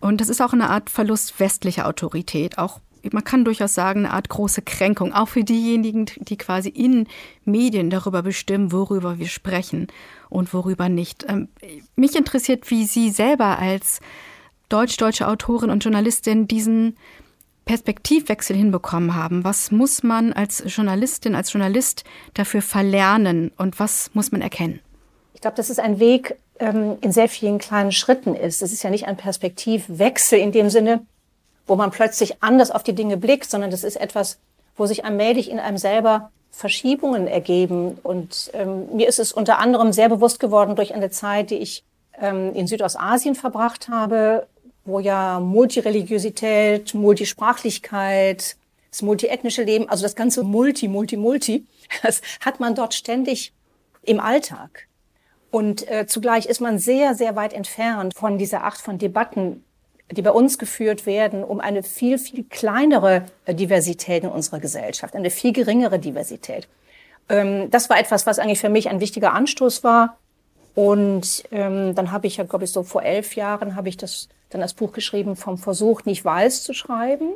Und 0.02 0.20
das 0.20 0.28
ist 0.28 0.42
auch 0.42 0.54
eine 0.54 0.70
Art 0.70 0.90
Verlust 0.90 1.40
westlicher 1.40 1.88
Autorität, 1.88 2.58
auch 2.58 2.82
man 3.12 3.24
kann 3.24 3.46
durchaus 3.46 3.74
sagen, 3.74 4.06
eine 4.06 4.14
Art 4.14 4.30
große 4.30 4.62
Kränkung, 4.62 5.14
auch 5.14 5.28
für 5.28 5.44
diejenigen, 5.44 6.06
die 6.18 6.38
quasi 6.38 6.70
in 6.70 7.08
Medien 7.46 7.90
darüber 7.90 8.22
bestimmen, 8.22 8.72
worüber 8.72 9.20
wir 9.20 9.28
sprechen 9.28 9.88
und 10.30 10.54
worüber 10.54 10.90
nicht. 10.90 11.26
Ähm, 11.28 11.50
mich 11.96 12.16
interessiert, 12.16 12.70
wie 12.72 12.86
Sie 12.86 13.10
selber 13.10 13.60
als 13.60 14.00
deutsch-deutsche 14.70 15.28
Autorin 15.28 15.70
und 15.70 15.84
Journalistin 15.84 16.48
diesen 16.48 16.98
Perspektivwechsel 17.66 18.56
hinbekommen 18.56 19.16
haben. 19.16 19.44
Was 19.44 19.72
muss 19.72 20.04
man 20.04 20.34
als 20.34 20.64
Journalistin, 20.66 21.36
als 21.36 21.54
Journalist 21.54 22.04
dafür 22.34 22.62
verlernen 22.62 23.52
und 23.58 23.80
was 23.80 24.12
muss 24.14 24.32
man 24.32 24.42
erkennen? 24.42 24.80
Ich 25.34 25.42
glaube, 25.42 25.58
dass 25.58 25.70
es 25.70 25.80
ein 25.80 26.00
Weg 26.00 26.36
ähm, 26.60 26.98
in 27.02 27.12
sehr 27.12 27.30
vielen 27.30 27.58
kleinen 27.58 27.92
Schritten 27.92 28.36
ist. 28.36 28.62
Es 28.62 28.74
ist 28.74 28.84
ja 28.84 28.90
nicht 28.90 29.08
ein 29.08 29.18
Perspektivwechsel 29.18 30.40
in 30.40 30.52
dem 30.52 30.70
Sinne, 30.70 31.06
wo 31.68 31.76
man 31.76 31.92
plötzlich 31.92 32.42
anders 32.42 32.72
auf 32.72 32.84
die 32.84 32.94
Dinge 32.94 33.18
blickt, 33.18 33.50
sondern 33.50 33.72
das 33.72 33.84
ist 33.84 33.96
etwas, 33.96 34.40
wo 34.76 34.86
sich 34.86 35.06
allmählich 35.06 35.50
in 35.50 35.60
einem 35.60 35.78
selber 35.78 36.32
Verschiebungen 36.52 37.28
ergeben. 37.28 37.98
Und 38.04 38.52
ähm, 38.54 38.88
mir 38.96 39.08
ist 39.08 39.20
es 39.20 39.32
unter 39.32 39.60
anderem 39.60 39.92
sehr 39.92 40.10
bewusst 40.10 40.40
geworden 40.40 40.76
durch 40.76 40.94
eine 40.94 41.10
Zeit, 41.10 41.50
die 41.50 41.58
ich 41.58 41.84
ähm, 42.20 42.54
in 42.54 42.68
Südostasien 42.68 43.36
verbracht 43.36 43.90
habe, 43.90 44.48
wo 44.86 45.00
ja 45.00 45.40
Multireligiosität, 45.40 46.94
Multisprachlichkeit, 46.94 48.56
das 48.92 49.02
multiethnische 49.02 49.64
Leben, 49.64 49.90
also 49.90 50.04
das 50.04 50.16
ganze 50.16 50.44
Multi, 50.44 50.88
Multi, 50.88 51.18
Multi, 51.18 51.66
das 52.04 52.22
hat 52.42 52.60
man 52.60 52.76
dort 52.76 52.94
ständig 52.94 53.54
im 54.04 54.20
Alltag. 54.20 54.88
Und 55.50 55.88
äh, 55.90 56.08
zugleich 56.08 56.48
ist 56.48 56.62
man 56.62 56.80
sehr, 56.80 57.14
sehr 57.16 57.36
weit 57.36 57.54
entfernt 57.54 58.14
von 58.16 58.38
dieser 58.38 58.64
Art 58.64 58.78
von 58.78 58.98
Debatten, 58.98 59.64
die 60.12 60.22
bei 60.22 60.32
uns 60.32 60.58
geführt 60.58 61.06
werden, 61.06 61.44
um 61.44 61.60
eine 61.60 61.84
viel, 61.84 62.18
viel 62.18 62.44
kleinere 62.44 63.26
äh, 63.46 63.56
Diversität 63.56 64.24
in 64.24 64.30
unserer 64.30 64.60
Gesellschaft, 64.60 65.16
eine 65.16 65.30
viel 65.30 65.54
geringere 65.54 66.00
Diversität. 66.00 66.68
Ähm, 67.30 67.70
das 67.72 67.90
war 67.90 68.00
etwas, 68.00 68.26
was 68.26 68.40
eigentlich 68.40 68.60
für 68.60 68.70
mich 68.70 68.90
ein 68.90 69.00
wichtiger 69.00 69.34
Anstoß 69.34 69.84
war. 69.84 70.18
Und 70.76 71.44
ähm, 71.52 71.94
dann 71.96 72.12
habe 72.12 72.28
ich 72.28 72.38
ja, 72.38 72.44
glaube 72.44 72.66
ich, 72.66 72.72
so 72.72 72.84
vor 72.84 73.04
elf 73.04 73.36
Jahren 73.36 73.76
habe 73.76 73.90
ich 73.90 73.98
das 73.98 74.30
dann 74.50 74.62
das 74.62 74.74
Buch 74.74 74.92
geschrieben 74.92 75.36
vom 75.36 75.58
Versuch, 75.58 76.06
nicht 76.06 76.24
weiß 76.24 76.64
zu 76.64 76.74
schreiben. 76.74 77.34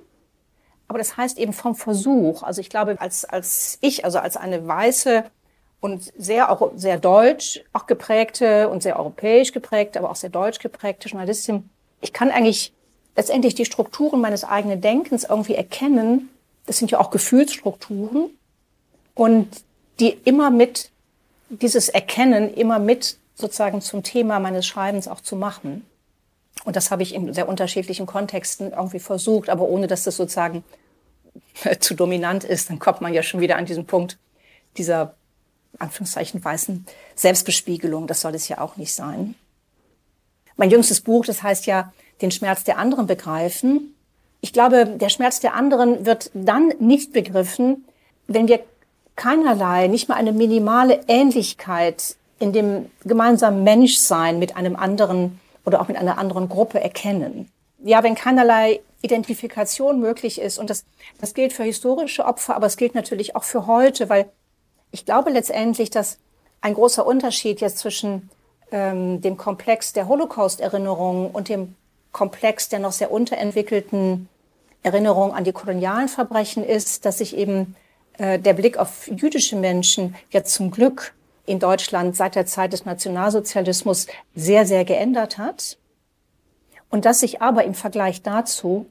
Aber 0.88 0.98
das 0.98 1.18
heißt 1.18 1.38
eben 1.38 1.54
vom 1.54 1.76
Versuch. 1.76 2.44
Also 2.44 2.62
ich 2.62 2.70
glaube, 2.70 3.00
als, 3.00 3.26
als 3.26 3.78
ich, 3.82 4.06
also 4.06 4.20
als 4.20 4.38
eine 4.38 4.68
weiße 4.68 5.24
und 5.80 6.12
sehr, 6.18 6.52
auch 6.52 6.72
sehr 6.76 6.98
deutsch 6.98 7.64
auch 7.74 7.86
geprägte 7.86 8.70
und 8.70 8.82
sehr 8.82 8.98
europäisch 8.98 9.52
geprägte, 9.52 10.00
aber 10.00 10.10
auch 10.10 10.16
sehr 10.16 10.30
deutsch 10.30 10.60
geprägte 10.60 11.10
Journalistin, 11.10 11.70
ich 12.02 12.14
kann 12.14 12.32
eigentlich 12.32 12.74
letztendlich 13.16 13.56
die 13.56 13.66
Strukturen 13.66 14.22
meines 14.22 14.44
eigenen 14.44 14.82
Denkens 14.82 15.24
irgendwie 15.24 15.56
erkennen. 15.56 16.30
Das 16.66 16.78
sind 16.78 16.92
ja 16.92 17.00
auch 17.00 17.10
Gefühlsstrukturen 17.10 18.30
und 19.16 19.48
die 20.00 20.10
immer 20.26 20.52
mit 20.52 20.92
dieses 21.50 21.90
Erkennen 21.90 22.54
immer 22.54 22.80
mit 22.80 23.18
sozusagen 23.36 23.82
zum 23.82 24.04
Thema 24.04 24.40
meines 24.40 24.66
Schreibens 24.66 25.08
auch 25.08 25.22
zu 25.22 25.36
machen. 25.36 25.86
Und 26.66 26.76
das 26.76 26.92
habe 26.92 27.04
ich 27.04 27.14
in 27.14 27.34
sehr 27.34 27.48
unterschiedlichen 27.48 28.06
Kontexten 28.06 28.72
irgendwie 28.72 29.00
versucht, 29.00 29.50
aber 29.50 29.64
ohne 29.64 29.88
dass 29.88 30.04
das 30.04 30.18
sozusagen 30.18 30.64
zu 31.80 31.96
dominant 31.96 32.44
ist, 32.44 32.70
dann 32.70 32.80
kommt 32.80 33.02
man 33.02 33.14
ja 33.14 33.24
schon 33.24 33.40
wieder 33.40 33.58
an 33.58 33.66
diesen 33.66 33.86
Punkt 33.86 34.18
dieser 34.78 35.16
Anführungszeichen 35.80 36.44
weißen 36.44 36.86
Selbstbespiegelung. 37.16 38.08
Das 38.08 38.22
soll 38.22 38.36
es 38.36 38.48
ja 38.48 38.60
auch 38.60 38.78
nicht 38.78 38.94
sein. 38.94 39.36
Mein 40.58 40.72
jüngstes 40.72 41.02
Buch, 41.02 41.26
das 41.26 41.44
heißt 41.44 41.66
ja, 41.68 41.94
den 42.22 42.32
Schmerz 42.32 42.64
der 42.64 42.78
anderen 42.78 43.08
begreifen. 43.08 43.96
Ich 44.42 44.54
glaube, 44.54 44.86
der 44.86 45.10
Schmerz 45.10 45.40
der 45.40 45.54
anderen 45.54 46.06
wird 46.06 46.32
dann 46.34 46.74
nicht 46.80 47.14
begriffen, 47.14 47.86
wenn 48.28 48.48
wir 48.48 48.60
keinerlei, 49.16 49.88
nicht 49.88 50.10
mal 50.10 50.16
eine 50.16 50.32
minimale 50.32 51.02
Ähnlichkeit 51.08 52.18
in 52.40 52.54
dem 52.54 52.92
gemeinsamen 53.04 53.64
Menschsein 53.64 54.40
mit 54.40 54.56
einem 54.56 54.76
anderen 54.76 55.40
oder 55.66 55.82
auch 55.82 55.88
mit 55.88 55.98
einer 55.98 56.18
anderen 56.18 56.50
Gruppe 56.50 56.80
erkennen. 56.80 57.50
Ja, 57.84 58.04
wenn 58.04 58.16
keinerlei 58.16 58.80
Identifikation 59.02 60.00
möglich 60.00 60.40
ist, 60.40 60.58
und 60.58 60.70
das, 60.70 60.86
das 61.20 61.34
gilt 61.34 61.54
für 61.54 61.64
historische 61.64 62.26
Opfer, 62.26 62.56
aber 62.56 62.68
es 62.68 62.78
gilt 62.78 62.96
natürlich 62.96 63.36
auch 63.36 63.44
für 63.44 63.68
heute, 63.68 64.10
weil 64.10 64.30
ich 64.92 65.06
glaube 65.06 65.32
letztendlich, 65.32 65.90
dass 65.90 66.18
ein 66.62 66.74
großer 66.74 67.06
Unterschied 67.06 67.62
jetzt 67.62 67.80
zwischen 67.80 68.30
ähm, 68.72 69.22
dem 69.22 69.38
Komplex 69.38 69.94
der 69.94 70.08
Holocaust-Erinnerung 70.08 71.32
und 71.32 71.50
dem 71.50 71.76
Komplex 72.12 72.70
der 72.70 72.80
noch 72.80 72.92
sehr 72.92 73.12
unterentwickelten 73.12 74.28
Erinnerung 74.84 75.34
an 75.34 75.44
die 75.44 75.52
kolonialen 75.52 76.08
Verbrechen 76.08 76.64
ist, 76.64 77.06
dass 77.06 77.20
sich 77.20 77.36
eben 77.36 77.76
äh, 78.18 78.40
der 78.40 78.54
Blick 78.54 78.78
auf 78.78 79.08
jüdische 79.08 79.56
Menschen 79.56 80.16
jetzt 80.30 80.54
zum 80.54 80.72
Glück 80.72 81.14
in 81.46 81.60
Deutschland 81.60 82.16
seit 82.16 82.36
der 82.36 82.46
Zeit 82.46 82.74
des 82.74 82.86
Nationalsozialismus 82.86 84.08
sehr, 84.36 84.66
sehr 84.66 84.86
geändert 84.86 85.38
hat. 85.38 85.78
Und 86.90 87.06
dass 87.06 87.20
sich 87.22 87.42
aber 87.42 87.64
im 87.64 87.74
Vergleich 87.74 88.22
dazu 88.22 88.86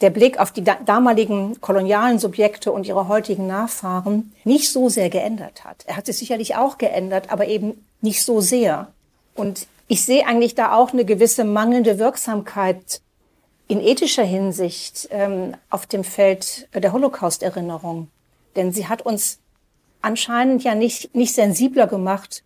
der 0.00 0.10
Blick 0.10 0.38
auf 0.38 0.50
die 0.50 0.64
damaligen 0.64 1.60
kolonialen 1.60 2.18
Subjekte 2.18 2.72
und 2.72 2.86
ihre 2.86 3.08
heutigen 3.08 3.46
Nachfahren 3.46 4.32
nicht 4.44 4.72
so 4.72 4.88
sehr 4.88 5.10
geändert 5.10 5.64
hat. 5.64 5.84
Er 5.86 5.96
hat 5.96 6.06
sich 6.06 6.16
sicherlich 6.16 6.56
auch 6.56 6.78
geändert, 6.78 7.30
aber 7.30 7.46
eben 7.48 7.84
nicht 8.00 8.22
so 8.22 8.40
sehr. 8.40 8.88
Und 9.34 9.66
ich 9.88 10.04
sehe 10.04 10.26
eigentlich 10.26 10.54
da 10.54 10.74
auch 10.74 10.92
eine 10.92 11.04
gewisse 11.04 11.44
mangelnde 11.44 11.98
Wirksamkeit 11.98 13.00
in 13.68 13.80
ethischer 13.80 14.24
Hinsicht 14.24 15.08
ähm, 15.10 15.54
auf 15.68 15.86
dem 15.86 16.04
Feld 16.04 16.68
der 16.74 16.92
Holocaust-Erinnerung. 16.92 18.08
Denn 18.56 18.72
sie 18.72 18.88
hat 18.88 19.02
uns 19.02 19.38
anscheinend 20.02 20.64
ja 20.64 20.74
nicht, 20.74 21.14
nicht 21.14 21.34
sensibler 21.34 21.86
gemacht 21.86 22.42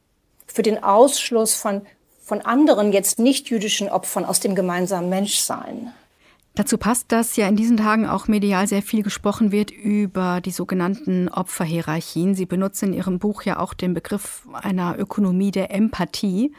für 0.46 0.62
den 0.62 0.82
Ausschluss 0.82 1.54
von, 1.54 1.86
von 2.22 2.42
anderen 2.42 2.92
jetzt 2.92 3.18
nicht 3.18 3.48
jüdischen 3.48 3.88
Opfern 3.88 4.24
aus 4.24 4.40
dem 4.40 4.54
gemeinsamen 4.54 5.08
Menschsein. 5.08 5.92
Dazu 6.56 6.78
passt, 6.78 7.10
dass 7.10 7.34
ja 7.34 7.48
in 7.48 7.56
diesen 7.56 7.76
Tagen 7.76 8.06
auch 8.06 8.28
medial 8.28 8.68
sehr 8.68 8.82
viel 8.82 9.02
gesprochen 9.02 9.50
wird 9.50 9.72
über 9.72 10.40
die 10.40 10.52
sogenannten 10.52 11.28
Opferhierarchien. 11.28 12.36
Sie 12.36 12.46
benutzen 12.46 12.90
in 12.90 12.94
Ihrem 12.94 13.18
Buch 13.18 13.42
ja 13.42 13.58
auch 13.58 13.74
den 13.74 13.92
Begriff 13.92 14.46
einer 14.52 14.96
Ökonomie 14.96 15.50
der 15.50 15.72
Empathie. 15.72 16.52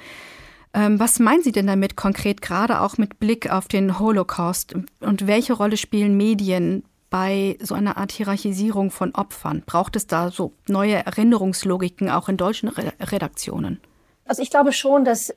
Ähm, 0.74 1.00
was 1.00 1.20
meinen 1.20 1.44
Sie 1.44 1.54
denn 1.54 1.68
damit 1.68 1.96
konkret, 1.96 2.42
gerade 2.42 2.82
auch 2.82 2.98
mit 2.98 3.20
Blick 3.20 3.50
auf 3.50 3.70
den 3.70 3.98
Holocaust? 3.98 4.76
Und 5.00 5.28
welche 5.28 5.54
Rolle 5.54 5.78
spielen 5.78 6.18
Medien 6.18 6.84
bei 7.10 7.58
so 7.62 7.74
einer 7.74 7.96
Art 7.96 8.12
Hierarchisierung 8.12 8.92
von 8.92 9.16
Opfern? 9.16 9.64
Braucht 9.66 9.96
es 9.96 10.08
da 10.08 10.30
so 10.30 10.52
neue 10.68 11.06
Erinnerungslogiken 11.06 12.10
auch 12.10 12.28
in 12.28 12.36
deutschen 12.36 12.68
Redaktionen? 12.68 13.80
Also 14.26 14.42
ich 14.42 14.50
glaube 14.50 14.74
schon, 14.74 15.06
dass 15.06 15.34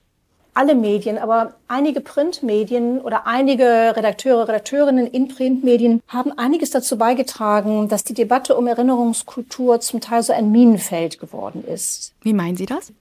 alle 0.59 0.75
Medien, 0.75 1.19
aber 1.19 1.55
einige 1.69 2.01
Printmedien 2.01 3.01
oder 3.01 3.29
einige 3.29 3.95
Redakteure, 3.95 4.49
Redakteurinnen 4.49 5.07
in 5.07 5.29
Printmedien 5.29 6.03
haben 6.09 6.37
einiges 6.37 6.71
dazu 6.71 6.99
beigetragen, 6.99 7.89
dass 7.89 8.03
die 8.03 8.13
Debatte 8.13 8.57
um 8.57 8.67
Erinnerungskultur 8.67 9.79
zum 9.79 10.01
Teil 10.01 10.25
so 10.25 10.33
ein 10.33 10.51
Minenfeld 10.51 11.21
geworden 11.21 11.65
ist. 11.65 12.13
Wie 12.23 12.33
meinen 12.33 12.57
Sie 12.57 12.67
das? 12.67 12.93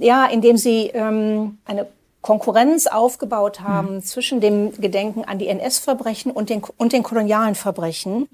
Ja, 0.00 0.26
indem 0.26 0.56
sie 0.56 0.90
ähm, 0.92 1.58
eine 1.64 1.86
Konkurrenz 2.22 2.88
aufgebaut 2.88 3.60
haben 3.60 3.94
mhm. 3.94 4.02
zwischen 4.02 4.40
dem 4.40 4.72
Gedenken 4.72 5.24
an 5.24 5.38
die 5.38 5.46
NS-Verbrechen 5.46 6.32
und 6.32 6.50
den, 6.50 6.60
und 6.76 6.92
den 6.92 7.04
kolonialen 7.04 7.54
Verbrechen. 7.54 8.28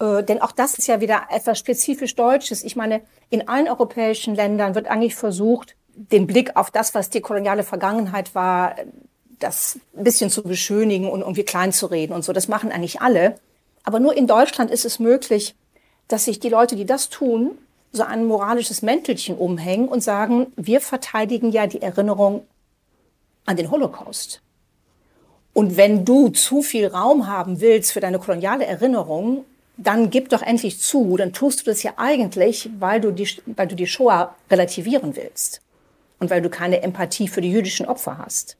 Äh, 0.00 0.22
denn 0.22 0.40
auch 0.40 0.52
das 0.52 0.78
ist 0.78 0.86
ja 0.86 1.02
wieder 1.02 1.24
etwas 1.28 1.58
spezifisch 1.58 2.14
Deutsches. 2.14 2.64
Ich 2.64 2.76
meine, 2.76 3.02
in 3.28 3.46
allen 3.46 3.68
europäischen 3.68 4.34
Ländern 4.34 4.74
wird 4.74 4.86
eigentlich 4.86 5.14
versucht, 5.14 5.76
den 5.96 6.26
Blick 6.26 6.56
auf 6.56 6.70
das, 6.70 6.94
was 6.94 7.10
die 7.10 7.22
koloniale 7.22 7.64
Vergangenheit 7.64 8.34
war, 8.34 8.76
das 9.38 9.78
ein 9.96 10.04
bisschen 10.04 10.30
zu 10.30 10.42
beschönigen 10.42 11.08
und 11.08 11.20
irgendwie 11.20 11.42
klein 11.42 11.72
zu 11.72 11.86
reden 11.86 12.12
und 12.12 12.24
so. 12.24 12.32
Das 12.32 12.48
machen 12.48 12.70
eigentlich 12.70 13.00
alle. 13.00 13.38
Aber 13.82 13.98
nur 13.98 14.16
in 14.16 14.26
Deutschland 14.26 14.70
ist 14.70 14.84
es 14.84 14.98
möglich, 14.98 15.54
dass 16.08 16.26
sich 16.26 16.38
die 16.38 16.48
Leute, 16.48 16.76
die 16.76 16.86
das 16.86 17.08
tun, 17.08 17.58
so 17.92 18.02
ein 18.02 18.26
moralisches 18.26 18.82
Mäntelchen 18.82 19.36
umhängen 19.36 19.88
und 19.88 20.02
sagen, 20.02 20.48
wir 20.56 20.80
verteidigen 20.80 21.50
ja 21.50 21.66
die 21.66 21.82
Erinnerung 21.82 22.44
an 23.46 23.56
den 23.56 23.70
Holocaust. 23.70 24.42
Und 25.54 25.76
wenn 25.76 26.04
du 26.04 26.28
zu 26.28 26.62
viel 26.62 26.86
Raum 26.88 27.26
haben 27.26 27.60
willst 27.60 27.92
für 27.92 28.00
deine 28.00 28.18
koloniale 28.18 28.66
Erinnerung, 28.66 29.44
dann 29.78 30.10
gib 30.10 30.28
doch 30.28 30.42
endlich 30.42 30.80
zu, 30.80 31.16
dann 31.16 31.32
tust 31.32 31.60
du 31.60 31.64
das 31.64 31.82
ja 31.82 31.94
eigentlich, 31.96 32.68
weil 32.78 33.00
du 33.00 33.12
die, 33.12 33.28
weil 33.46 33.68
du 33.68 33.76
die 33.76 33.86
Shoah 33.86 34.34
relativieren 34.50 35.16
willst 35.16 35.62
und 36.18 36.30
weil 36.30 36.42
du 36.42 36.50
keine 36.50 36.82
Empathie 36.82 37.28
für 37.28 37.40
die 37.40 37.50
jüdischen 37.50 37.86
Opfer 37.86 38.18
hast. 38.18 38.56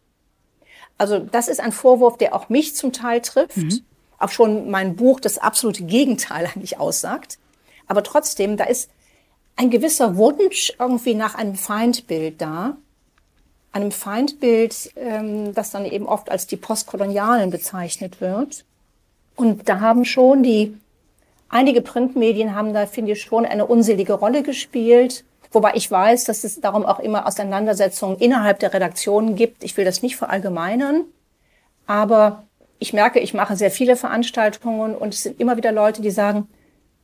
Also 0.99 1.19
das 1.19 1.49
ist 1.49 1.61
ein 1.61 1.73
Vorwurf, 1.73 2.17
der 2.19 2.35
auch 2.35 2.49
mich 2.49 2.75
zum 2.75 2.93
Teil 2.93 3.21
trifft, 3.21 3.57
mhm. 3.57 3.83
auch 4.19 4.31
schon 4.31 4.71
mein 4.71 4.97
Buch 4.97 5.21
das 5.21 5.39
absolute 5.39 5.85
Gegenteil 5.85 6.47
eigentlich 6.55 6.79
aussagt. 6.79 7.39
Aber 7.87 8.03
trotzdem, 8.03 8.57
da 8.57 8.65
ist 8.65 8.91
ein 9.57 9.71
gewisser 9.71 10.17
Wunsch 10.17 10.73
irgendwie 10.79 11.15
nach 11.15 11.35
einem 11.35 11.55
Feindbild 11.55 12.41
da, 12.41 12.77
einem 13.73 13.93
Feindbild, 13.93 14.93
ähm, 14.97 15.55
das 15.55 15.71
dann 15.71 15.85
eben 15.85 16.07
oft 16.07 16.31
als 16.31 16.47
die 16.47 16.57
Postkolonialen 16.57 17.51
bezeichnet 17.51 18.21
wird. 18.21 18.65
Und 19.35 19.69
da 19.69 19.81
haben 19.81 20.05
schon 20.05 20.43
die, 20.43 20.77
einige 21.49 21.83
Printmedien 21.83 22.55
haben 22.55 22.73
da, 22.73 22.87
finde 22.87 23.13
ich, 23.13 23.23
schon 23.23 23.45
eine 23.45 23.67
unselige 23.67 24.15
Rolle 24.15 24.43
gespielt. 24.43 25.25
Wobei 25.57 25.73
ich 25.73 25.91
weiß, 25.91 26.25
dass 26.25 26.45
es 26.45 26.61
darum 26.61 26.85
auch 26.85 26.99
immer 26.99 27.27
Auseinandersetzungen 27.27 28.19
innerhalb 28.19 28.59
der 28.59 28.75
Redaktionen 28.75 29.37
gibt. 29.37 29.65
Ich 29.65 29.75
will 29.79 29.87
das 29.87 30.03
nicht 30.03 30.15
verallgemeinern, 30.15 31.07
aber 31.87 32.45
ich 32.79 32.93
merke, 32.93 33.21
ich 33.21 33.33
mache 33.33 33.57
sehr 33.57 33.71
viele 33.71 33.97
Veranstaltungen 33.97 34.95
und 34.95 35.15
es 35.15 35.23
sind 35.23 35.41
immer 35.41 35.57
wieder 35.57 35.73
Leute, 35.73 36.03
die 36.03 36.11
sagen, 36.11 36.47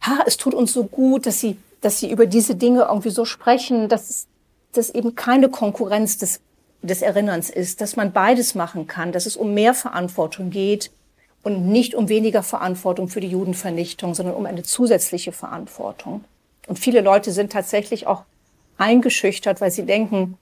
ha, 0.02 0.22
es 0.26 0.36
tut 0.36 0.52
uns 0.52 0.74
so 0.74 0.84
gut, 0.84 1.24
dass 1.24 1.40
sie, 1.40 1.56
dass 1.80 1.98
sie 1.98 2.10
über 2.10 2.26
diese 2.26 2.54
Dinge 2.54 2.88
irgendwie 2.90 3.08
so 3.08 3.24
sprechen, 3.24 3.88
dass 3.88 4.26
das 4.74 4.90
eben 4.90 5.14
keine 5.14 5.48
Konkurrenz 5.48 6.18
des, 6.18 6.42
des 6.82 7.00
Erinnerns 7.00 7.48
ist, 7.48 7.80
dass 7.80 7.96
man 7.96 8.12
beides 8.12 8.54
machen 8.54 8.86
kann, 8.86 9.12
dass 9.12 9.24
es 9.24 9.34
um 9.34 9.54
mehr 9.54 9.72
Verantwortung 9.72 10.50
geht 10.50 10.90
und 11.42 11.68
nicht 11.68 11.94
um 11.94 12.10
weniger 12.10 12.42
Verantwortung 12.42 13.08
für 13.08 13.22
die 13.22 13.30
Judenvernichtung, 13.30 14.14
sondern 14.14 14.34
um 14.34 14.44
eine 14.44 14.62
zusätzliche 14.62 15.32
Verantwortung. 15.32 16.24
Und 16.66 16.78
viele 16.78 17.00
Leute 17.00 17.32
sind 17.32 17.50
tatsächlich 17.50 18.06
auch 18.06 18.24
eingeschüchtert, 18.82 19.60
weil 19.60 19.70
sie 19.70 19.86
denken, 19.86 20.36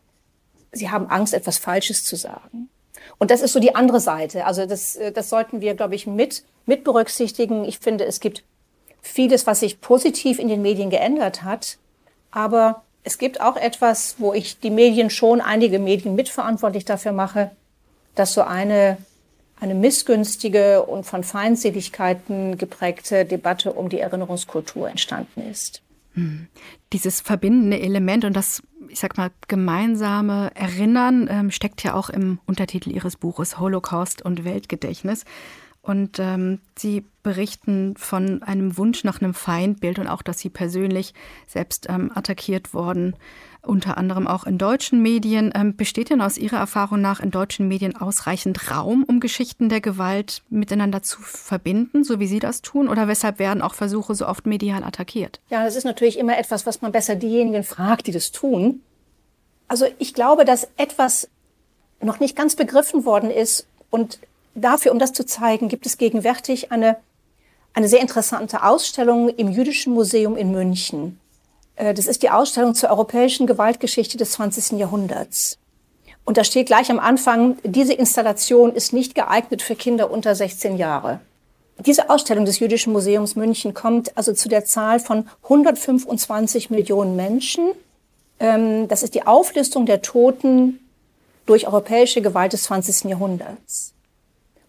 sie 0.73 0.91
haben 0.91 1.07
Angst, 1.07 1.35
etwas 1.35 1.59
Falsches 1.59 2.05
zu 2.05 2.17
sagen. 2.17 2.71
Und 3.19 3.31
das 3.31 3.43
ist 3.43 3.53
so 3.53 3.61
die 3.61 3.75
andere 3.75 4.01
Seite. 4.01 4.47
Also 4.47 4.65
das, 4.67 4.97
äh, 4.97 5.13
das 5.13 5.29
sollten 5.29 5.61
wir, 5.61 5.75
glaube 5.75 5.95
ich, 5.95 6.07
mit, 6.07 6.43
mit 6.65 6.85
berücksichtigen. 6.85 7.65
Ich 7.65 7.79
finde, 7.79 8.05
es 8.07 8.21
gibt 8.21 8.43
vieles, 9.03 9.47
was 9.47 9.61
sich 9.61 9.81
positiv 9.81 10.39
in 10.39 10.49
den 10.49 10.63
Medien 10.63 10.91
geändert 10.91 11.43
hat. 11.43 11.77
Aber 12.31 12.83
es 13.05 13.19
gibt 13.19 13.41
auch 13.41 13.57
etwas, 13.57 14.17
wo 14.19 14.33
ich 14.33 14.61
die 14.61 14.71
Medien 14.71 15.11
schon, 15.11 15.41
einige 15.41 15.79
Medien 15.79 16.15
mitverantwortlich 16.15 16.85
dafür 16.85 17.13
mache, 17.13 17.51
dass 18.15 18.35
so 18.35 18.43
eine, 18.43 18.99
eine 19.61 19.75
missgünstige 19.75 20.83
und 20.83 21.05
von 21.05 21.25
Feindseligkeiten 21.25 22.57
geprägte 22.57 23.25
Debatte 23.25 23.73
um 23.73 23.89
die 23.89 24.01
Erinnerungskultur 24.01 24.89
entstanden 24.89 25.49
ist. 25.51 25.83
Dieses 26.93 27.21
verbindende 27.21 27.81
Element 27.81 28.25
und 28.25 28.35
das, 28.35 28.63
ich 28.89 28.99
sag 28.99 29.17
mal, 29.17 29.31
gemeinsame 29.49 30.51
Erinnern 30.55 31.29
ähm, 31.31 31.51
steckt 31.51 31.83
ja 31.83 31.95
auch 31.95 32.11
im 32.11 32.41
Untertitel 32.47 32.91
Ihres 32.91 33.17
Buches 33.17 33.59
Holocaust 33.59 34.23
und 34.23 34.45
Weltgedächtnis. 34.45 35.25
Und 35.83 36.19
ähm, 36.19 36.61
Sie 36.77 37.05
berichten 37.23 37.97
von 37.97 38.43
einem 38.43 38.77
Wunsch 38.77 39.03
nach 39.05 39.21
einem 39.23 39.33
Feindbild 39.33 39.99
und 39.99 40.09
auch, 40.09 40.23
dass 40.23 40.39
Sie 40.39 40.51
persönlich 40.51 41.15
selbst 41.47 41.87
ähm, 41.89 42.11
attackiert 42.15 42.75
worden, 42.75 43.17
unter 43.63 43.99
anderem 43.99 44.27
auch 44.27 44.45
in 44.45 44.59
deutschen 44.59 45.03
Medien. 45.03 45.53
Ähm, 45.55 45.77
besteht 45.77 46.11
denn 46.11 46.21
aus 46.21 46.39
Ihrer 46.39 46.59
Erfahrung 46.59 47.01
nach 47.01 47.21
in 47.21 47.31
deutschen 47.31 47.69
Medien 47.69 47.97
ausreichend 47.97 48.71
Raum, 48.71 49.05
um 49.07 49.21
Geschichten 49.21 49.69
der 49.69 49.81
Gewalt 49.81 50.43
miteinander 50.49 51.03
zu 51.03 51.21
verbinden, 51.21 52.05
so 52.05 52.21
wie 52.21 52.27
Sie 52.27 52.39
das 52.39 52.63
tun? 52.63 52.89
Oder 52.89 53.09
weshalb 53.09 53.39
werden 53.39 53.63
auch 53.63 53.75
Versuche 53.75 54.15
so 54.15 54.27
oft 54.27 54.47
medial 54.47 54.83
attackiert? 54.83 55.41
Ja, 55.51 55.65
das 55.65 55.77
ist 55.77 55.85
natürlich 55.85 56.19
immer 56.19 56.39
etwas, 56.39 56.67
was 56.67 56.83
man 56.83 56.93
besser 56.93 57.17
diejenigen 57.17 57.65
fragt, 57.65 58.07
die 58.07 58.13
das 58.13 58.33
tun. 58.33 58.83
Also 59.69 59.87
ich 59.99 60.15
glaube, 60.15 60.45
dass 60.45 60.69
etwas 60.77 61.29
noch 62.01 62.19
nicht 62.19 62.35
ganz 62.35 62.57
begriffen 62.57 63.05
worden 63.05 63.31
ist 63.31 63.67
und 63.91 64.19
dafür, 64.55 64.93
um 64.93 64.99
das 64.99 65.13
zu 65.13 65.25
zeigen, 65.25 65.69
gibt 65.69 65.87
es 65.87 65.99
gegenwärtig 65.99 66.73
eine, 66.73 66.97
eine 67.75 67.89
sehr 67.89 68.01
interessante 68.01 68.65
Ausstellung 68.65 69.29
im 69.29 69.49
Jüdischen 69.49 69.93
Museum 69.93 70.37
in 70.37 70.51
München. 70.51 71.20
Äh, 71.81 71.95
das 71.95 72.07
ist 72.07 72.23
die 72.23 72.31
Ausstellung 72.31 72.75
zur 72.75 72.91
europäischen 72.91 73.47
Gewaltgeschichte 73.47 74.17
des 74.17 74.33
20. 74.33 74.79
Jahrhunderts. 74.79 75.59
Und 76.25 76.37
da 76.37 76.45
steht 76.45 76.67
gleich 76.67 76.91
am 76.91 77.01
Anfang, 77.01 77.57
diese 77.65 77.95
Installation 77.95 78.73
ist 78.75 78.93
nicht 78.93 79.15
geeignet 79.15 79.63
für 79.63 79.75
Kinder 79.75 80.11
unter 80.11 80.35
16 80.35 80.77
Jahre. 80.77 81.21
Diese 81.79 82.11
Ausstellung 82.11 82.45
des 82.45 82.59
Jüdischen 82.59 82.93
Museums 82.93 83.37
München 83.37 83.73
kommt 83.73 84.17
also 84.17 84.35
zu 84.35 84.51
der 84.51 84.67
Zahl 84.67 85.01
von 85.01 85.27
125 85.45 86.69
Millionen 86.69 87.17
Menschen. 87.17 87.73
Ähm, 88.39 88.87
das 88.87 89.03
ist 89.03 89.15
die 89.15 89.27
Auflistung 89.27 89.87
der 89.87 90.03
Toten 90.03 90.79
durch 91.47 91.67
europäische 91.67 92.21
Gewalt 92.21 92.53
des 92.53 92.65
20. 92.65 93.11
Jahrhunderts. 93.11 93.95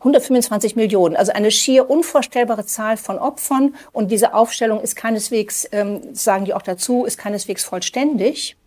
125 0.01 0.75
Millionen, 0.75 1.15
also 1.15 1.31
eine 1.31 1.51
schier 1.51 1.89
unvorstellbare 1.89 2.65
Zahl 2.65 2.97
von 2.97 3.19
Opfern. 3.19 3.75
Und 3.91 4.09
diese 4.11 4.33
Aufstellung 4.33 4.81
ist 4.81 4.95
keineswegs, 4.95 5.67
ähm, 5.71 6.01
sagen 6.13 6.45
die 6.45 6.55
auch 6.55 6.63
dazu, 6.63 7.05
ist 7.05 7.17
keineswegs 7.17 7.63
vollständig. 7.63 8.57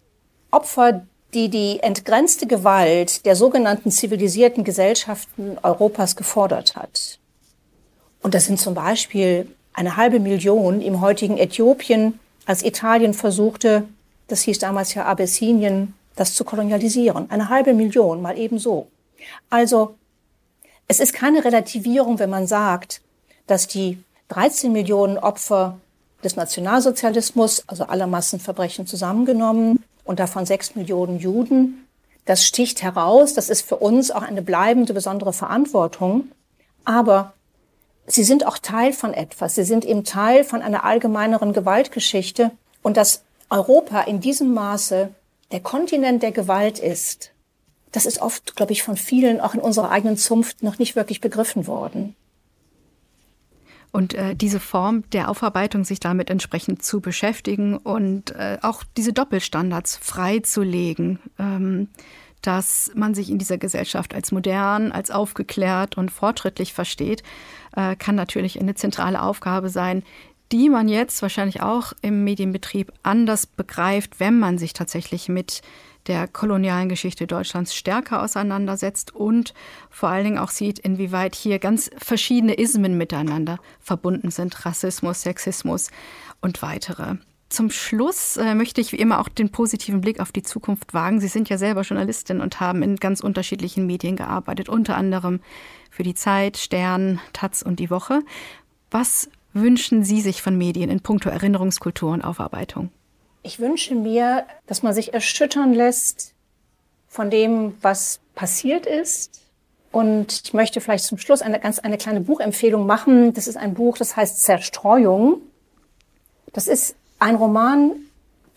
Opfer, 0.52 1.06
die 1.34 1.48
die 1.48 1.80
entgrenzte 1.80 2.46
Gewalt 2.46 3.26
der 3.26 3.34
sogenannten 3.34 3.90
zivilisierten 3.90 4.62
Gesellschaften 4.62 5.58
Europas 5.62 6.14
gefordert 6.14 6.76
hat. 6.76 7.18
Und 8.22 8.34
das 8.34 8.46
sind 8.46 8.60
zum 8.60 8.74
Beispiel 8.74 9.48
eine 9.72 9.96
halbe 9.96 10.20
Million 10.20 10.80
im 10.80 11.00
heutigen 11.00 11.36
Äthiopien, 11.36 12.20
als 12.46 12.62
Italien 12.62 13.12
versuchte, 13.12 13.84
das 14.28 14.42
hieß 14.42 14.58
damals 14.60 14.94
ja 14.94 15.04
Abessinien, 15.04 15.94
das 16.14 16.34
zu 16.34 16.44
kolonialisieren. 16.44 17.30
Eine 17.30 17.48
halbe 17.48 17.74
Million, 17.74 18.22
mal 18.22 18.38
ebenso. 18.38 18.86
Also 19.50 19.96
es 20.88 21.00
ist 21.00 21.12
keine 21.12 21.44
Relativierung, 21.44 22.18
wenn 22.18 22.30
man 22.30 22.46
sagt, 22.46 23.00
dass 23.46 23.66
die 23.66 24.02
13 24.28 24.72
Millionen 24.72 25.18
Opfer 25.18 25.78
des 26.22 26.36
Nationalsozialismus, 26.36 27.64
also 27.66 27.84
aller 27.84 28.06
Massenverbrechen 28.06 28.86
zusammengenommen 28.86 29.84
und 30.04 30.18
davon 30.18 30.46
6 30.46 30.74
Millionen 30.74 31.18
Juden, 31.18 31.86
das 32.24 32.44
sticht 32.44 32.82
heraus, 32.82 33.34
das 33.34 33.50
ist 33.50 33.62
für 33.62 33.76
uns 33.76 34.10
auch 34.10 34.22
eine 34.22 34.42
bleibende 34.42 34.94
besondere 34.94 35.34
Verantwortung. 35.34 36.30
Aber 36.84 37.34
sie 38.06 38.24
sind 38.24 38.46
auch 38.46 38.56
Teil 38.56 38.92
von 38.94 39.12
etwas. 39.12 39.54
Sie 39.54 39.64
sind 39.64 39.84
eben 39.84 40.04
Teil 40.04 40.44
von 40.44 40.62
einer 40.62 40.84
allgemeineren 40.84 41.52
Gewaltgeschichte. 41.52 42.50
Und 42.82 42.96
dass 42.96 43.22
Europa 43.50 44.02
in 44.02 44.20
diesem 44.20 44.54
Maße 44.54 45.10
der 45.52 45.60
Kontinent 45.60 46.22
der 46.22 46.32
Gewalt 46.32 46.78
ist, 46.78 47.30
das 47.94 48.06
ist 48.06 48.20
oft, 48.20 48.56
glaube 48.56 48.72
ich, 48.72 48.82
von 48.82 48.96
vielen 48.96 49.40
auch 49.40 49.54
in 49.54 49.60
unserer 49.60 49.90
eigenen 49.90 50.16
Zunft 50.16 50.64
noch 50.64 50.78
nicht 50.78 50.96
wirklich 50.96 51.20
begriffen 51.20 51.68
worden. 51.68 52.16
Und 53.92 54.14
äh, 54.14 54.34
diese 54.34 54.58
Form 54.58 55.08
der 55.10 55.28
Aufarbeitung, 55.30 55.84
sich 55.84 56.00
damit 56.00 56.28
entsprechend 56.28 56.82
zu 56.82 57.00
beschäftigen 57.00 57.76
und 57.76 58.32
äh, 58.32 58.58
auch 58.62 58.82
diese 58.96 59.12
Doppelstandards 59.12 59.96
freizulegen, 59.96 61.20
ähm, 61.38 61.88
dass 62.42 62.90
man 62.96 63.14
sich 63.14 63.30
in 63.30 63.38
dieser 63.38 63.58
Gesellschaft 63.58 64.12
als 64.12 64.32
modern, 64.32 64.90
als 64.90 65.12
aufgeklärt 65.12 65.96
und 65.96 66.10
fortschrittlich 66.10 66.74
versteht, 66.74 67.22
äh, 67.76 67.94
kann 67.94 68.16
natürlich 68.16 68.60
eine 68.60 68.74
zentrale 68.74 69.22
Aufgabe 69.22 69.68
sein, 69.68 70.02
die 70.52 70.68
man 70.68 70.88
jetzt 70.88 71.22
wahrscheinlich 71.22 71.62
auch 71.62 71.92
im 72.02 72.24
Medienbetrieb 72.24 72.92
anders 73.02 73.46
begreift, 73.46 74.20
wenn 74.20 74.38
man 74.38 74.58
sich 74.58 74.72
tatsächlich 74.72 75.28
mit 75.28 75.62
der 76.06 76.28
kolonialen 76.28 76.88
Geschichte 76.88 77.26
Deutschlands 77.26 77.74
stärker 77.74 78.22
auseinandersetzt 78.22 79.14
und 79.14 79.54
vor 79.90 80.10
allen 80.10 80.24
Dingen 80.24 80.38
auch 80.38 80.50
sieht, 80.50 80.78
inwieweit 80.78 81.34
hier 81.34 81.58
ganz 81.58 81.90
verschiedene 81.96 82.54
Ismen 82.54 82.98
miteinander 82.98 83.58
verbunden 83.80 84.30
sind, 84.30 84.66
Rassismus, 84.66 85.22
Sexismus 85.22 85.90
und 86.40 86.60
weitere. 86.62 87.16
Zum 87.48 87.70
Schluss 87.70 88.36
äh, 88.36 88.54
möchte 88.54 88.80
ich 88.80 88.92
wie 88.92 88.96
immer 88.96 89.20
auch 89.20 89.28
den 89.28 89.50
positiven 89.50 90.00
Blick 90.00 90.18
auf 90.18 90.32
die 90.32 90.42
Zukunft 90.42 90.92
wagen. 90.92 91.20
Sie 91.20 91.28
sind 91.28 91.48
ja 91.48 91.56
selber 91.56 91.82
Journalistin 91.82 92.40
und 92.40 92.58
haben 92.58 92.82
in 92.82 92.96
ganz 92.96 93.20
unterschiedlichen 93.20 93.86
Medien 93.86 94.16
gearbeitet, 94.16 94.68
unter 94.68 94.96
anderem 94.96 95.40
für 95.90 96.02
die 96.02 96.14
Zeit, 96.14 96.56
Stern, 96.56 97.20
Taz 97.32 97.62
und 97.62 97.78
die 97.78 97.90
Woche. 97.90 98.22
Was 98.90 99.28
wünschen 99.54 100.04
Sie 100.04 100.20
sich 100.20 100.42
von 100.42 100.58
Medien 100.58 100.90
in 100.90 101.00
puncto 101.00 101.30
Erinnerungskultur 101.30 102.12
und 102.12 102.22
Aufarbeitung? 102.22 102.90
Ich 103.42 103.60
wünsche 103.60 103.94
mir, 103.94 104.44
dass 104.66 104.82
man 104.82 104.94
sich 104.94 105.14
erschüttern 105.14 105.74
lässt 105.74 106.34
von 107.08 107.30
dem, 107.30 107.74
was 107.80 108.20
passiert 108.34 108.86
ist. 108.86 109.40
Und 109.92 110.42
ich 110.44 110.54
möchte 110.54 110.80
vielleicht 110.80 111.04
zum 111.04 111.18
Schluss 111.18 111.40
eine 111.40 111.60
ganz 111.60 111.78
eine 111.78 111.98
kleine 111.98 112.20
Buchempfehlung 112.20 112.86
machen. 112.86 113.32
Das 113.32 113.46
ist 113.46 113.56
ein 113.56 113.74
Buch, 113.74 113.96
das 113.96 114.16
heißt 114.16 114.42
Zerstreuung. 114.42 115.40
Das 116.52 116.66
ist 116.66 116.96
ein 117.18 117.36
Roman 117.36 117.92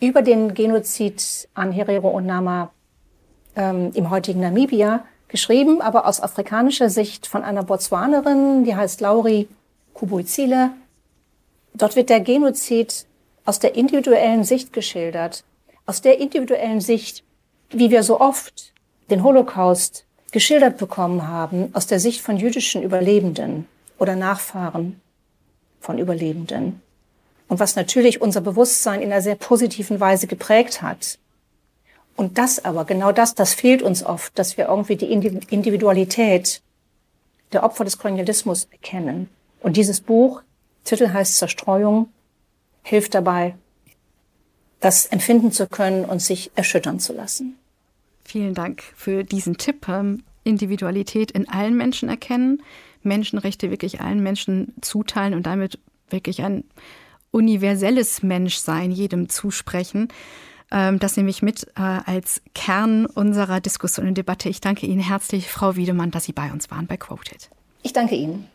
über 0.00 0.22
den 0.22 0.54
Genozid 0.54 1.48
an 1.54 1.70
Herero 1.72 2.08
und 2.08 2.26
Nama 2.26 2.70
ähm, 3.56 3.90
im 3.94 4.10
heutigen 4.10 4.40
Namibia, 4.40 5.04
geschrieben, 5.28 5.80
aber 5.80 6.06
aus 6.06 6.20
afrikanischer 6.20 6.88
Sicht 6.88 7.26
von 7.26 7.42
einer 7.42 7.62
Botswanerin, 7.62 8.64
die 8.64 8.74
heißt 8.74 9.00
Lauri 9.00 9.48
Kubuizile. 9.94 10.70
Dort 11.78 11.94
wird 11.94 12.10
der 12.10 12.20
Genozid 12.20 13.06
aus 13.44 13.60
der 13.60 13.76
individuellen 13.76 14.44
Sicht 14.44 14.72
geschildert, 14.72 15.44
aus 15.86 16.02
der 16.02 16.18
individuellen 16.18 16.80
Sicht, 16.80 17.24
wie 17.70 17.90
wir 17.90 18.02
so 18.02 18.20
oft 18.20 18.74
den 19.10 19.22
Holocaust 19.22 20.04
geschildert 20.32 20.76
bekommen 20.76 21.26
haben, 21.28 21.70
aus 21.72 21.86
der 21.86 22.00
Sicht 22.00 22.20
von 22.20 22.36
jüdischen 22.36 22.82
Überlebenden 22.82 23.66
oder 23.98 24.16
Nachfahren 24.16 25.00
von 25.80 25.98
Überlebenden. 25.98 26.82
Und 27.46 27.60
was 27.60 27.76
natürlich 27.76 28.20
unser 28.20 28.42
Bewusstsein 28.42 29.00
in 29.00 29.10
einer 29.10 29.22
sehr 29.22 29.36
positiven 29.36 30.00
Weise 30.00 30.26
geprägt 30.26 30.82
hat. 30.82 31.18
Und 32.16 32.36
das 32.36 32.64
aber, 32.64 32.84
genau 32.84 33.12
das, 33.12 33.34
das 33.34 33.54
fehlt 33.54 33.80
uns 33.80 34.04
oft, 34.04 34.38
dass 34.38 34.58
wir 34.58 34.66
irgendwie 34.68 34.96
die 34.96 35.10
Individualität 35.10 36.60
der 37.52 37.62
Opfer 37.62 37.84
des 37.84 37.96
Kolonialismus 37.96 38.66
erkennen. 38.70 39.30
Und 39.60 39.76
dieses 39.76 40.00
Buch, 40.00 40.42
Titel 40.84 41.12
heißt 41.12 41.36
Zerstreuung, 41.36 42.08
hilft 42.82 43.14
dabei, 43.14 43.56
das 44.80 45.06
empfinden 45.06 45.52
zu 45.52 45.66
können 45.66 46.04
und 46.04 46.22
sich 46.22 46.50
erschüttern 46.54 47.00
zu 47.00 47.12
lassen. 47.12 47.56
Vielen 48.24 48.54
Dank 48.54 48.82
für 48.94 49.24
diesen 49.24 49.56
Tipp. 49.56 49.88
Ähm, 49.88 50.22
Individualität 50.44 51.30
in 51.30 51.48
allen 51.48 51.76
Menschen 51.76 52.08
erkennen, 52.08 52.62
Menschenrechte 53.02 53.70
wirklich 53.70 54.00
allen 54.00 54.22
Menschen 54.22 54.74
zuteilen 54.80 55.34
und 55.34 55.46
damit 55.46 55.78
wirklich 56.08 56.42
ein 56.42 56.64
universelles 57.30 58.22
Menschsein 58.22 58.90
jedem 58.90 59.28
zusprechen. 59.28 60.08
Ähm, 60.70 60.98
das 60.98 61.16
nehme 61.16 61.30
ich 61.30 61.42
mit 61.42 61.66
äh, 61.76 61.80
als 61.80 62.42
Kern 62.54 63.06
unserer 63.06 63.60
Diskussion 63.60 64.08
und 64.08 64.18
Debatte. 64.18 64.48
Ich 64.48 64.60
danke 64.60 64.86
Ihnen 64.86 65.00
herzlich, 65.00 65.48
Frau 65.48 65.76
Wiedemann, 65.76 66.10
dass 66.10 66.24
Sie 66.24 66.32
bei 66.32 66.50
uns 66.50 66.70
waren 66.70 66.86
bei 66.86 66.96
Quoted. 66.96 67.50
Ich 67.82 67.92
danke 67.92 68.14
Ihnen. 68.14 68.48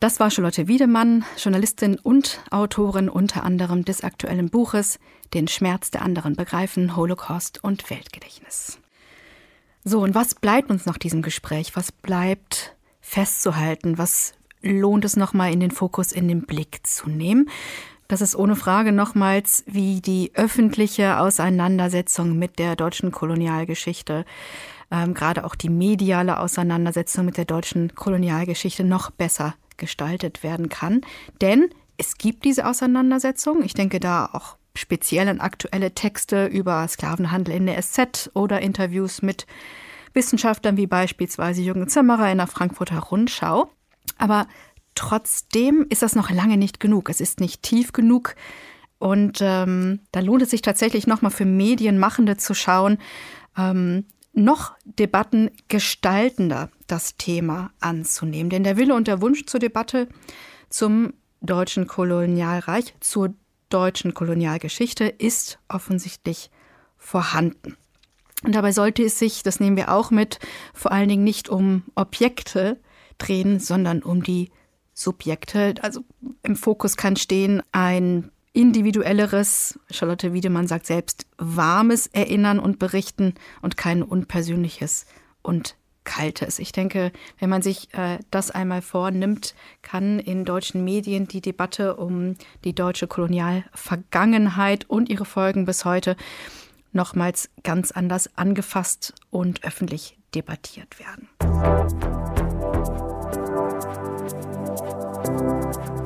Das 0.00 0.18
war 0.18 0.30
Charlotte 0.30 0.66
Wiedemann, 0.66 1.26
Journalistin 1.36 1.98
und 1.98 2.40
Autorin 2.50 3.10
unter 3.10 3.44
anderem 3.44 3.84
des 3.84 4.02
aktuellen 4.02 4.48
Buches 4.48 4.98
Den 5.34 5.46
Schmerz 5.46 5.90
der 5.90 6.00
anderen 6.00 6.36
begreifen, 6.36 6.96
Holocaust 6.96 7.62
und 7.62 7.90
Weltgedächtnis. 7.90 8.78
So, 9.84 10.00
und 10.00 10.14
was 10.14 10.34
bleibt 10.34 10.70
uns 10.70 10.86
nach 10.86 10.96
diesem 10.96 11.20
Gespräch? 11.20 11.76
Was 11.76 11.92
bleibt 11.92 12.74
festzuhalten? 13.02 13.98
Was 13.98 14.32
lohnt 14.62 15.04
es 15.04 15.16
nochmal 15.16 15.52
in 15.52 15.60
den 15.60 15.70
Fokus, 15.70 16.12
in 16.12 16.28
den 16.28 16.46
Blick 16.46 16.86
zu 16.86 17.10
nehmen? 17.10 17.50
Das 18.08 18.22
ist 18.22 18.34
ohne 18.34 18.56
Frage 18.56 18.92
nochmals, 18.92 19.64
wie 19.66 20.00
die 20.00 20.32
öffentliche 20.32 21.20
Auseinandersetzung 21.20 22.38
mit 22.38 22.58
der 22.58 22.74
deutschen 22.74 23.12
Kolonialgeschichte, 23.12 24.24
ähm, 24.90 25.12
gerade 25.12 25.44
auch 25.44 25.54
die 25.54 25.68
mediale 25.68 26.40
Auseinandersetzung 26.40 27.26
mit 27.26 27.36
der 27.36 27.44
deutschen 27.44 27.94
Kolonialgeschichte 27.94 28.82
noch 28.82 29.10
besser 29.10 29.54
gestaltet 29.80 30.44
werden 30.44 30.68
kann. 30.68 31.00
Denn 31.40 31.70
es 31.96 32.16
gibt 32.16 32.44
diese 32.44 32.66
Auseinandersetzung. 32.66 33.64
Ich 33.64 33.74
denke 33.74 33.98
da 33.98 34.30
auch 34.32 34.56
speziell 34.76 35.28
an 35.28 35.40
aktuelle 35.40 35.92
Texte 35.92 36.46
über 36.46 36.86
Sklavenhandel 36.86 37.54
in 37.54 37.66
der 37.66 37.82
SZ 37.82 38.30
oder 38.34 38.60
Interviews 38.60 39.22
mit 39.22 39.46
Wissenschaftlern 40.14 40.76
wie 40.76 40.86
beispielsweise 40.86 41.62
Jürgen 41.62 41.88
Zimmerer 41.88 42.30
in 42.30 42.38
der 42.38 42.46
Frankfurter 42.46 42.98
Rundschau. 42.98 43.70
Aber 44.18 44.46
trotzdem 44.94 45.86
ist 45.88 46.02
das 46.02 46.14
noch 46.14 46.30
lange 46.30 46.56
nicht 46.56 46.80
genug. 46.80 47.10
Es 47.10 47.20
ist 47.20 47.40
nicht 47.40 47.62
tief 47.62 47.92
genug. 47.92 48.34
Und 48.98 49.38
ähm, 49.40 50.00
da 50.12 50.20
lohnt 50.20 50.42
es 50.42 50.50
sich 50.50 50.62
tatsächlich 50.62 51.06
nochmal 51.06 51.30
für 51.30 51.46
Medienmachende 51.46 52.36
zu 52.36 52.54
schauen, 52.54 52.98
ähm, 53.56 54.04
noch 54.32 54.74
Debatten 54.84 55.50
gestaltender 55.68 56.70
das 56.90 57.16
Thema 57.16 57.72
anzunehmen. 57.80 58.50
Denn 58.50 58.64
der 58.64 58.76
Wille 58.76 58.94
und 58.94 59.08
der 59.08 59.20
Wunsch 59.20 59.46
zur 59.46 59.60
Debatte 59.60 60.08
zum 60.68 61.14
deutschen 61.40 61.86
Kolonialreich, 61.86 62.94
zur 63.00 63.34
deutschen 63.68 64.14
Kolonialgeschichte 64.14 65.04
ist 65.04 65.58
offensichtlich 65.68 66.50
vorhanden. 66.96 67.76
Und 68.42 68.54
dabei 68.54 68.72
sollte 68.72 69.02
es 69.02 69.18
sich, 69.18 69.42
das 69.42 69.60
nehmen 69.60 69.76
wir 69.76 69.92
auch 69.92 70.10
mit, 70.10 70.38
vor 70.74 70.92
allen 70.92 71.08
Dingen 71.08 71.24
nicht 71.24 71.48
um 71.48 71.82
Objekte 71.94 72.80
drehen, 73.18 73.60
sondern 73.60 74.02
um 74.02 74.22
die 74.22 74.50
Subjekte. 74.94 75.74
Also 75.82 76.00
im 76.42 76.56
Fokus 76.56 76.96
kann 76.96 77.16
stehen 77.16 77.62
ein 77.72 78.30
individuelleres, 78.52 79.78
Charlotte 79.90 80.32
Wiedemann 80.32 80.66
sagt 80.66 80.86
selbst, 80.86 81.26
warmes 81.38 82.06
Erinnern 82.08 82.58
und 82.58 82.78
Berichten 82.78 83.34
und 83.62 83.76
kein 83.76 84.02
unpersönliches 84.02 85.06
und 85.42 85.76
kaltes. 86.04 86.58
Ich 86.58 86.72
denke, 86.72 87.12
wenn 87.38 87.50
man 87.50 87.62
sich 87.62 87.92
äh, 87.94 88.18
das 88.30 88.50
einmal 88.50 88.82
vornimmt, 88.82 89.54
kann 89.82 90.18
in 90.18 90.44
deutschen 90.44 90.84
Medien 90.84 91.28
die 91.28 91.40
Debatte 91.40 91.96
um 91.96 92.36
die 92.64 92.74
deutsche 92.74 93.06
Kolonialvergangenheit 93.06 94.88
und 94.88 95.08
ihre 95.08 95.24
Folgen 95.24 95.64
bis 95.64 95.84
heute 95.84 96.16
nochmals 96.92 97.50
ganz 97.62 97.92
anders 97.92 98.36
angefasst 98.36 99.14
und 99.30 99.64
öffentlich 99.64 100.18
debattiert 100.34 100.98
werden. 100.98 101.28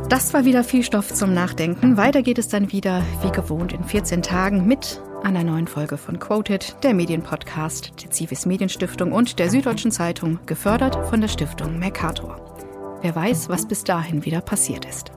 Das 0.09 0.35
war 0.35 0.44
wieder 0.44 0.64
viel 0.64 0.83
Stoff 0.83 1.12
zum 1.12 1.33
Nachdenken. 1.33 1.96
Weiter 1.96 2.22
geht 2.22 2.38
es 2.38 2.48
dann 2.48 2.70
wieder, 2.72 3.02
wie 3.22 3.33
gewohnt, 3.33 3.72
in 3.72 3.85
14 3.85 4.22
Tagen 4.22 4.66
mit 4.66 5.00
einer 5.25 5.43
neuen 5.43 5.67
Folge 5.67 5.97
von 5.97 6.19
Quoted, 6.19 6.77
der 6.83 6.95
Medienpodcast 6.95 8.03
der 8.03 8.11
Zivis 8.11 8.47
Medienstiftung 8.47 9.13
und 9.13 9.39
der 9.39 9.51
Süddeutschen 9.51 9.91
Zeitung, 9.91 10.39
gefördert 10.47 11.09
von 11.09 11.21
der 11.21 11.29
Stiftung 11.29 11.79
Mercator. 11.79 12.99
Wer 13.01 13.17
weiß, 13.17 13.49
was 13.49 13.67
bis 13.67 13.85
dahin 13.85 14.25
wieder 14.25 14.41
passiert 14.41 14.85
ist. 14.85 15.13